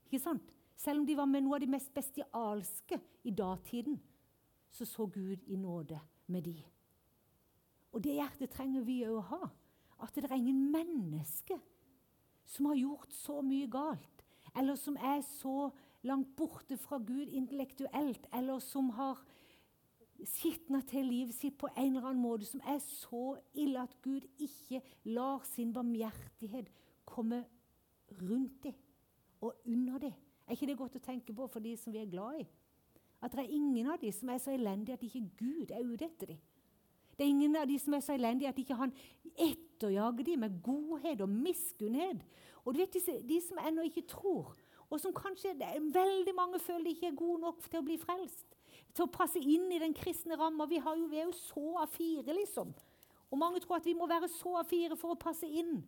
Ikke 0.05 0.19
sant? 0.19 0.55
Selv 0.75 0.99
om 0.99 1.07
de 1.07 1.15
var 1.17 1.29
med 1.31 1.45
noe 1.45 1.57
av 1.57 1.63
de 1.63 1.71
mest 1.71 1.93
bestialske 1.95 2.99
i 3.23 3.31
datiden, 3.31 3.97
så 4.71 4.85
så 4.85 5.07
Gud 5.07 5.43
i 5.47 5.55
nåde 5.55 5.99
med 6.27 6.43
de. 6.43 6.57
Og 7.95 8.03
det 8.03 8.17
hjertet 8.17 8.51
trenger 8.51 8.83
vi 8.83 8.99
òg 9.07 9.21
å 9.21 9.27
ha. 9.31 9.47
At 10.03 10.17
det 10.17 10.27
er 10.27 10.35
ingen 10.35 10.67
menneske 10.73 11.55
som 12.45 12.67
har 12.69 12.77
gjort 12.77 13.13
så 13.15 13.39
mye 13.41 13.69
galt, 13.71 14.14
eller 14.55 14.75
som 14.75 14.95
er 14.95 15.21
så 15.21 15.69
langt 16.05 16.35
borte 16.35 16.77
fra 16.77 16.97
Gud 16.97 17.27
intellektuelt, 17.27 18.27
eller 18.33 18.59
som 18.59 18.89
har 18.89 19.21
skitna 20.25 20.81
til 20.87 21.05
livet 21.05 21.35
sitt 21.35 21.57
på 21.59 21.67
en 21.75 21.95
eller 21.95 22.09
annen 22.09 22.23
måte, 22.23 22.47
som 22.47 22.61
er 22.63 22.79
så 22.79 23.35
ille 23.53 23.81
at 23.81 23.95
Gud 24.01 24.23
ikke 24.39 24.81
lar 25.03 25.43
sin 25.49 25.73
barmhjertighet 25.73 26.71
komme 27.05 27.43
rundt 28.21 28.63
dem 28.63 28.73
og 29.41 29.53
under 29.65 29.97
dem. 29.97 30.13
Er 30.47 30.53
ikke 30.53 30.69
det 30.69 30.77
godt 30.77 30.95
å 30.99 31.03
tenke 31.03 31.33
på 31.33 31.47
for 31.51 31.59
de 31.59 31.73
som 31.77 31.93
vi 31.93 32.01
er 32.01 32.09
glad 32.09 32.41
i? 32.43 32.47
At 33.25 33.33
det 33.33 33.45
er 33.45 33.55
ingen 33.57 33.89
av 33.89 33.99
de 34.01 34.11
som 34.13 34.29
er 34.29 34.41
så 34.41 34.53
elendige 34.53 34.93
at 34.93 35.03
ikke 35.03 35.23
Gud 35.39 35.71
er 35.73 35.85
ute 35.85 36.05
etter 36.05 36.33
dem. 36.33 36.41
Det 37.17 37.23
er 37.23 37.31
ingen 37.31 37.55
av 37.55 37.67
de 37.67 37.77
som 37.79 37.95
er 37.95 38.03
så 38.03 38.13
elendige 38.13 38.51
at 38.51 38.59
ikke 38.59 38.77
han 38.77 38.93
etterjager 39.75 40.23
dem 40.23 40.39
med 40.39 40.61
godhet 40.63 41.21
og 41.21 41.29
miskunnhet. 41.29 42.23
Og 42.65 42.73
du 42.73 42.79
vet 42.79 42.93
disse, 42.93 43.19
de 43.27 43.41
som 43.43 43.59
ennå 43.61 43.85
ikke 43.85 44.07
tror, 44.09 44.55
og 44.89 44.99
som 45.01 45.13
kanskje 45.13 45.55
veldig 45.57 46.35
mange 46.35 46.59
føler 46.59 46.83
de 46.83 46.95
ikke 46.95 47.07
er 47.07 47.17
gode 47.19 47.41
nok 47.41 47.61
til 47.69 47.81
å 47.81 47.85
bli 47.85 47.97
frelst, 47.99 48.47
til 48.95 49.05
å 49.05 49.11
passe 49.11 49.39
inn 49.41 49.67
i 49.73 49.81
den 49.81 49.93
kristne 49.97 50.37
ramma. 50.39 50.67
Vi, 50.69 50.79
vi, 51.09 51.19
er 51.19 51.27
jo 51.27 51.35
så 51.35 51.65
av 51.81 51.91
fire, 51.91 52.33
liksom. 52.33 52.71
Og 53.31 53.41
mange 53.41 53.59
tror 53.59 53.79
at 53.79 53.85
vi 53.85 53.95
må 53.97 54.07
være 54.07 54.29
så 54.31 54.55
av 54.61 54.69
fire 54.69 54.95
for 54.97 55.13
å 55.13 55.19
passe 55.19 55.47
inn. 55.47 55.81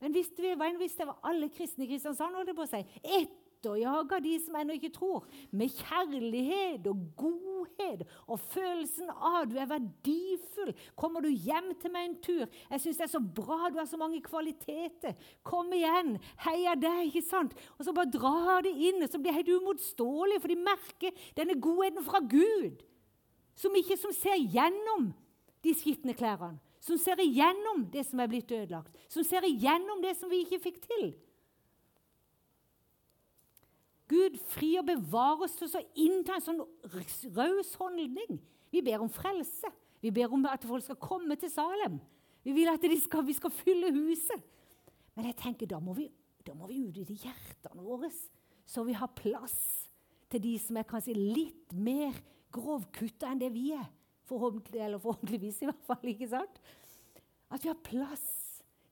Men 0.00 0.14
hvis 0.14 0.30
hvis 0.30 0.96
det 0.96 1.06
var 1.06 1.18
alle 1.22 1.48
kristne 1.48 1.84
i 1.84 1.88
Kristiansand, 1.88 2.34
holdt 2.34 2.48
det 2.48 2.56
på 2.56 2.66
å 2.66 2.70
si, 2.70 2.82
ett 3.02 3.47
etterjager 3.58 4.22
de 4.22 4.34
som 4.40 4.56
ennå 4.58 4.76
ikke 4.78 4.92
tror, 4.94 5.26
med 5.50 5.72
kjærlighet 5.74 6.86
og 6.86 7.00
godhet 7.18 8.04
og 8.26 8.40
følelsen 8.52 9.10
av 9.10 9.48
du 9.50 9.56
er 9.58 9.68
verdifull. 9.70 10.74
Kommer 10.98 11.24
du 11.24 11.28
hjem 11.28 11.72
til 11.80 11.92
meg 11.92 12.08
en 12.08 12.18
tur? 12.22 12.46
Jeg 12.70 12.82
syns 12.82 13.00
det 13.00 13.06
er 13.08 13.14
så 13.16 13.22
bra, 13.22 13.68
du 13.70 13.78
har 13.80 13.88
så 13.90 13.98
mange 14.00 14.22
kvaliteter. 14.24 15.16
Kom 15.46 15.72
igjen, 15.74 16.16
heia 16.46 16.76
deg, 16.78 17.08
ikke 17.08 17.24
sant? 17.26 17.56
Og 17.78 17.86
så 17.86 17.94
bare 17.96 18.12
drar 18.14 18.62
de 18.66 18.72
inn, 18.72 19.02
og 19.02 19.10
så 19.10 19.20
blir 19.22 19.36
helt 19.36 19.50
uimotståelige, 19.50 20.42
for 20.44 20.54
de 20.54 20.60
merker 20.62 21.26
denne 21.38 21.58
godheten 21.60 22.06
fra 22.06 22.22
Gud. 22.22 22.84
Som 23.58 23.74
ikke 23.74 23.98
som 23.98 24.14
ser 24.14 24.38
gjennom 24.38 25.10
de 25.66 25.74
skitne 25.74 26.14
klærne. 26.14 26.60
Som 26.78 26.94
ser 27.02 27.18
igjennom 27.18 27.88
det 27.90 28.04
som 28.06 28.20
er 28.22 28.28
blitt 28.30 28.52
ødelagt. 28.54 28.94
Som 29.10 29.24
ser 29.26 29.42
igjennom 29.44 29.98
det 30.00 30.14
som 30.16 30.30
vi 30.30 30.44
ikke 30.44 30.60
fikk 30.62 30.78
til. 30.84 31.08
Gud 34.28 34.38
fri 34.52 34.74
og 34.76 34.86
bevare 34.88 35.46
oss 35.46 35.56
til 35.56 35.72
å 35.72 35.82
innta 35.96 36.36
en 36.36 36.44
sånn 36.44 36.62
raus 37.32 37.70
holdning. 37.80 38.38
Vi 38.68 38.82
ber 38.84 39.00
om 39.04 39.12
frelse. 39.12 39.70
Vi 40.04 40.12
ber 40.14 40.32
om 40.34 40.44
at 40.50 40.66
folk 40.68 40.84
skal 40.84 40.98
komme 41.00 41.36
til 41.40 41.50
Salem. 41.50 41.96
Vi 42.44 42.52
vil 42.54 42.68
at 42.70 42.84
skal, 43.02 43.24
vi 43.24 43.34
skal 43.36 43.52
fylle 43.52 43.90
huset. 43.94 44.44
Men 45.16 45.30
jeg 45.30 45.38
tenker, 45.40 45.66
da 45.66 45.80
må 45.82 45.96
vi, 45.96 46.06
da 46.46 46.54
må 46.54 46.68
vi 46.68 46.84
ut 46.86 47.00
i 47.00 47.16
hjertene 47.16 47.82
våre, 47.82 48.10
så 48.68 48.84
vi 48.86 48.94
har 48.94 49.10
plass 49.16 49.88
til 50.30 50.44
de 50.44 50.54
som 50.60 50.76
er 50.76 50.86
kanskje 50.86 51.16
litt 51.16 51.72
mer 51.72 52.14
grovkutta 52.54 53.32
enn 53.32 53.40
det 53.40 53.50
vi 53.54 53.72
er. 53.74 53.88
Forhåpentlig, 54.28 54.82
eller 54.84 55.00
forhåpentligvis, 55.00 55.62
i 55.64 55.70
hvert 55.70 55.88
fall. 55.88 56.12
ikke 56.12 56.28
sant? 56.28 56.60
At 57.48 57.64
vi 57.64 57.72
har 57.72 57.80
plass 57.80 58.26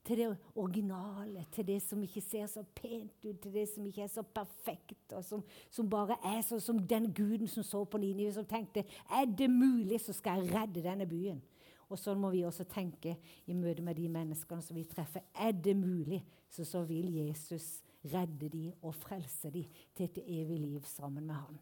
til 0.06 0.20
det 0.20 0.28
originale, 0.54 1.44
til 1.52 1.66
det 1.66 1.80
som 1.82 2.02
ikke 2.02 2.22
ser 2.22 2.46
så 2.46 2.62
pent 2.74 3.24
ut, 3.24 3.40
til 3.42 3.52
det 3.52 3.66
som 3.68 3.86
ikke 3.86 4.04
er 4.04 4.12
så 4.12 4.22
perfekt, 4.22 5.12
og 5.12 5.24
som, 5.24 5.42
som 5.70 5.90
bare 5.90 6.18
er 6.30 6.44
sånn 6.46 6.62
som 6.62 6.78
den 6.78 7.10
guden 7.14 7.50
som 7.50 7.66
så 7.66 7.82
på 7.84 7.98
Ninive, 7.98 8.32
som 8.36 8.46
tenkte 8.46 8.84
er 9.10 9.26
det 9.26 9.50
mulig, 9.50 9.98
så 10.04 10.14
skal 10.14 10.44
jeg 10.44 10.54
redde 10.54 10.84
denne 10.84 11.08
byen. 11.10 11.42
Og 11.86 11.98
sånn 11.98 12.18
må 12.18 12.32
vi 12.32 12.42
også 12.46 12.66
tenke 12.66 13.14
i 13.46 13.54
møte 13.54 13.82
med 13.86 13.98
de 13.98 14.08
menneskene 14.10 14.62
som 14.62 14.78
vi 14.78 14.86
treffer. 14.90 15.22
Er 15.38 15.52
det 15.54 15.76
mulig, 15.78 16.22
så, 16.50 16.66
så 16.66 16.82
vil 16.86 17.12
Jesus 17.14 17.80
redde 18.06 18.50
de 18.50 18.64
og 18.82 18.94
frelse 18.94 19.50
de 19.54 19.64
til 19.94 20.08
et 20.08 20.18
evig 20.22 20.58
liv 20.62 20.86
sammen 20.90 21.26
med 21.26 21.38
Han. 21.38 21.58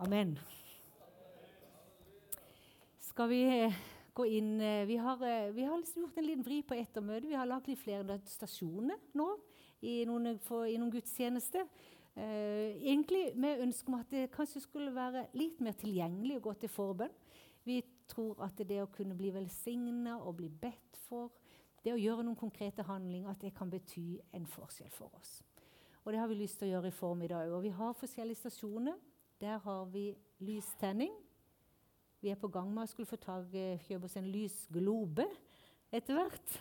Amen. 0.00 0.38
Skal 3.10 3.28
vi 3.28 3.42
eh, 3.42 3.80
gå 4.20 4.26
inn 4.36 4.60
eh, 4.60 4.86
Vi 4.86 4.96
har, 4.96 5.22
eh, 5.22 5.52
vi 5.52 5.64
har 5.64 5.78
liksom 5.78 6.02
gjort 6.02 6.18
en 6.18 6.26
liten 6.26 6.44
vri 6.44 6.60
på 6.62 6.76
ettermøtet. 6.76 7.28
Vi 7.30 7.38
har 7.38 7.48
lagd 7.48 7.68
litt 7.70 7.80
flere 7.80 8.18
stasjoner 8.28 9.00
nå 9.16 9.28
i 9.86 10.02
noen, 10.08 10.36
for, 10.44 10.66
i 10.68 10.76
noen 10.78 10.92
gudstjenester. 10.92 11.66
Uh, 12.10 12.74
egentlig 12.82 13.36
med 13.38 13.62
ønske 13.62 13.88
om 13.88 13.94
at 14.00 14.10
det 14.10 14.32
kanskje 14.34 14.60
skulle 14.64 14.90
være 14.92 15.28
litt 15.38 15.60
mer 15.62 15.76
tilgjengelig 15.78 16.40
å 16.40 16.42
gå 16.48 16.54
til 16.60 16.72
forbønn. 16.74 17.12
Vi 17.64 17.78
tror 18.10 18.42
at 18.44 18.58
det 18.66 18.80
å 18.82 18.90
kunne 18.92 19.14
bli 19.16 19.30
velsigna 19.32 20.18
og 20.18 20.34
bli 20.40 20.50
bedt 20.50 20.98
for, 21.06 21.30
det 21.80 21.94
å 21.94 22.00
gjøre 22.00 22.26
noen 22.26 22.36
konkrete 22.36 22.84
handlinger, 22.84 23.30
at 23.30 23.40
det 23.40 23.54
kan 23.56 23.70
bety 23.72 24.18
en 24.36 24.44
forskjell 24.50 24.90
for 24.92 25.14
oss. 25.16 25.38
Og 26.02 26.12
det 26.12 26.20
har 26.20 26.28
vi 26.28 26.40
lyst 26.42 26.58
til 26.60 26.68
å 26.68 26.74
gjøre 26.74 26.90
i 26.90 26.98
formiddag. 26.98 27.54
òg. 27.54 27.62
vi 27.62 27.72
har 27.78 27.96
forskjellige 27.96 28.42
stasjoner. 28.42 28.98
Der 29.40 29.62
har 29.62 29.84
vi 29.94 30.10
lystenning. 30.40 31.14
Vi 32.20 32.28
er 32.28 32.36
på 32.36 32.48
gang 32.52 32.68
med 32.68 32.84
å 32.84 32.90
skulle 32.90 33.08
få 33.08 33.16
tag, 33.16 33.54
kjøpe 33.86 34.04
oss 34.04 34.16
en 34.20 34.28
lysglobe 34.28 35.24
etter 35.92 36.18
hvert. 36.18 36.58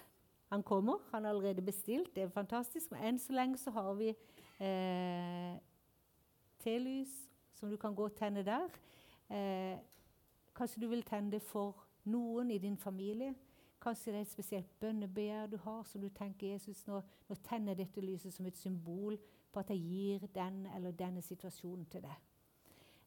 Han 0.49 0.63
kommer, 0.63 1.01
han 1.11 1.25
har 1.25 1.33
allerede 1.35 1.61
bestilt. 1.61 2.15
Det 2.15 2.23
er 2.23 2.31
fantastisk. 2.33 2.91
Men 2.91 3.03
enn 3.03 3.19
så 3.19 3.35
lenge 3.35 3.59
så 3.59 3.73
har 3.75 3.91
vi 3.99 4.13
eh, 4.63 5.57
telys 6.63 7.11
som 7.53 7.69
du 7.69 7.77
kan 7.77 7.95
gå 7.95 8.07
og 8.07 8.15
tenne 8.17 8.45
der. 8.47 8.71
Eh, 9.29 9.75
kanskje 10.55 10.81
du 10.81 10.87
vil 10.87 11.03
tenne 11.03 11.31
det 11.35 11.43
for 11.43 11.83
noen 12.09 12.51
i 12.51 12.57
din 12.57 12.77
familie. 12.77 13.35
Kanskje 13.81 14.11
det 14.11 14.17
er 14.21 14.25
et 14.27 14.31
spesielt 14.31 14.79
bønnebegjær 14.79 15.51
du 15.51 15.57
har, 15.57 15.83
som 15.83 16.01
du 16.01 16.09
tenker 16.09 16.55
Jesus, 16.55 16.87
nå, 16.87 17.03
nå 17.29 17.35
tenner 17.43 17.77
dette 17.77 18.01
lyset 18.01 18.33
som 18.33 18.47
et 18.47 18.57
symbol 18.57 19.19
på 19.51 19.59
at 19.59 19.69
jeg 19.69 19.79
gir 19.79 20.27
den 20.35 20.65
eller 20.75 20.91
denne 20.91 21.21
situasjonen 21.21 21.85
til 21.91 22.03
deg. 22.03 22.28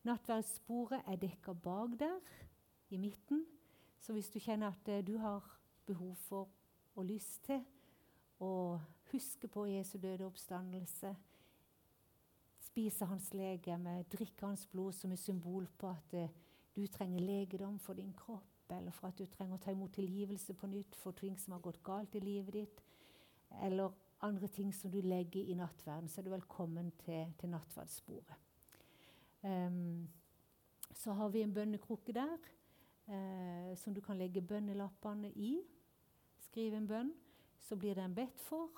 Nattverdssporet 0.02 1.04
er 1.06 1.16
dekka 1.16 1.52
bak 1.52 1.98
der, 1.98 2.18
i 2.90 2.96
midten. 2.96 3.44
Så 3.98 4.12
hvis 4.12 4.30
du 4.30 4.38
kjenner 4.42 4.72
at 4.74 4.88
uh, 4.88 5.06
du 5.06 5.18
har 5.18 5.60
behov 5.86 6.16
for 6.16 6.48
og 6.94 7.06
lyst 7.08 7.44
til 7.46 7.62
å 8.42 8.78
huske 9.12 9.48
på 9.48 9.64
Jesu 9.70 9.94
døde 10.02 10.26
oppstandelse, 10.26 11.14
spise 12.60 13.06
hans 13.08 13.30
legeme, 13.32 14.02
drikke 14.12 14.46
hans 14.46 14.66
blod 14.66 14.92
som 14.92 15.12
et 15.14 15.22
symbol 15.22 15.70
på 15.78 15.88
at 15.88 16.18
uh, 16.18 16.28
du 16.76 16.86
trenger 16.86 17.22
legedom 17.22 17.78
for 17.78 17.94
din 17.94 18.12
kropp, 18.12 18.72
eller 18.72 18.90
for 18.90 19.08
at 19.08 19.18
du 19.18 19.26
trenger 19.26 19.56
å 19.56 19.62
ta 19.62 19.72
imot 19.72 19.94
tilgivelse 19.94 20.54
på 20.58 20.66
nytt 20.66 20.96
for 20.98 21.16
ting 21.16 21.38
som 21.38 21.54
har 21.54 21.64
gått 21.64 21.82
galt 21.84 22.14
i 22.18 22.24
livet 22.24 22.54
ditt, 22.58 22.82
eller 23.62 23.94
andre 24.24 24.48
ting 24.48 24.72
som 24.74 24.90
du 24.90 25.00
legger 25.00 25.46
i 25.46 25.54
nattverden, 25.54 26.08
så 26.08 26.20
er 26.20 26.26
du 26.26 26.34
velkommen 26.34 26.90
til, 27.04 27.34
til 27.38 27.52
nattverdssporet. 27.52 28.51
Um, 29.42 30.08
så 30.94 31.12
har 31.12 31.28
vi 31.28 31.42
en 31.42 31.54
bønnekrukke 31.54 32.14
der 32.14 32.36
uh, 33.08 33.76
som 33.76 33.94
du 33.94 34.00
kan 34.00 34.18
legge 34.18 34.42
bønnelappene 34.42 35.32
i. 35.34 35.56
Skrive 36.38 36.78
en 36.78 36.88
bønn. 36.88 37.12
Så 37.62 37.76
blir 37.76 37.94
den 37.94 38.14
bedt 38.14 38.40
for, 38.42 38.70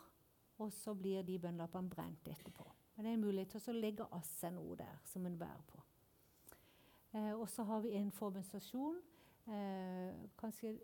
og 0.59 0.73
så 0.73 0.95
blir 0.95 1.23
de 1.23 1.39
bønnelappene 1.39 1.91
brent 1.91 2.29
etterpå. 2.29 2.67
Men 2.95 3.05
det 3.05 3.11
er 3.11 3.15
en 3.15 3.25
mulighet 3.27 3.57
til 3.57 3.75
å 3.75 3.81
legge 3.81 4.07
av 4.13 4.23
seg 4.29 4.55
noe 4.55 4.77
der 4.79 5.01
som 5.09 5.27
en 5.27 5.39
bærer 5.39 5.65
på. 5.69 5.81
Uh, 7.15 7.35
og 7.41 7.49
så 7.49 7.65
har 7.65 7.85
vi 7.85 7.95
en 7.99 8.13
forbønnsstasjon. 8.13 9.01
Uh, 9.45 10.13
kanskje 10.41 10.79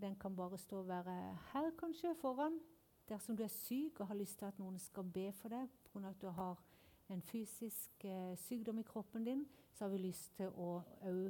den 0.00 0.16
kan 0.16 0.36
bare 0.36 0.58
stå 0.58 0.78
og 0.80 0.88
være 0.88 1.38
her, 1.52 1.70
kanskje, 1.78 2.14
foran. 2.20 2.60
Dersom 3.08 3.36
du 3.36 3.42
er 3.42 3.52
syk 3.52 4.00
og 4.00 4.06
har 4.06 4.14
lyst 4.14 4.38
til 4.38 4.46
at 4.46 4.58
noen 4.58 4.78
skal 4.78 5.04
be 5.04 5.32
for 5.32 5.52
deg 5.52 5.68
pga. 5.90 6.08
at 6.08 6.20
du 6.22 6.28
har 6.28 6.58
en 7.10 7.22
fysisk 7.22 8.04
eh, 8.04 8.34
sykdom 8.38 8.78
i 8.78 8.86
kroppen 8.86 9.24
din, 9.24 9.46
så 9.72 9.84
har 9.84 9.90
vi 9.90 9.98
lyst 9.98 10.34
til 10.36 10.50
å 10.56 10.70
òg 11.08 11.26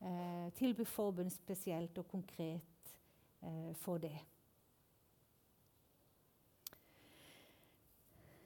eh, 0.00 0.48
tilby 0.58 0.86
forbund 0.88 1.32
spesielt 1.34 1.98
og 1.98 2.08
konkret 2.08 2.94
eh, 3.42 3.72
for 3.74 3.98
det. 4.02 4.16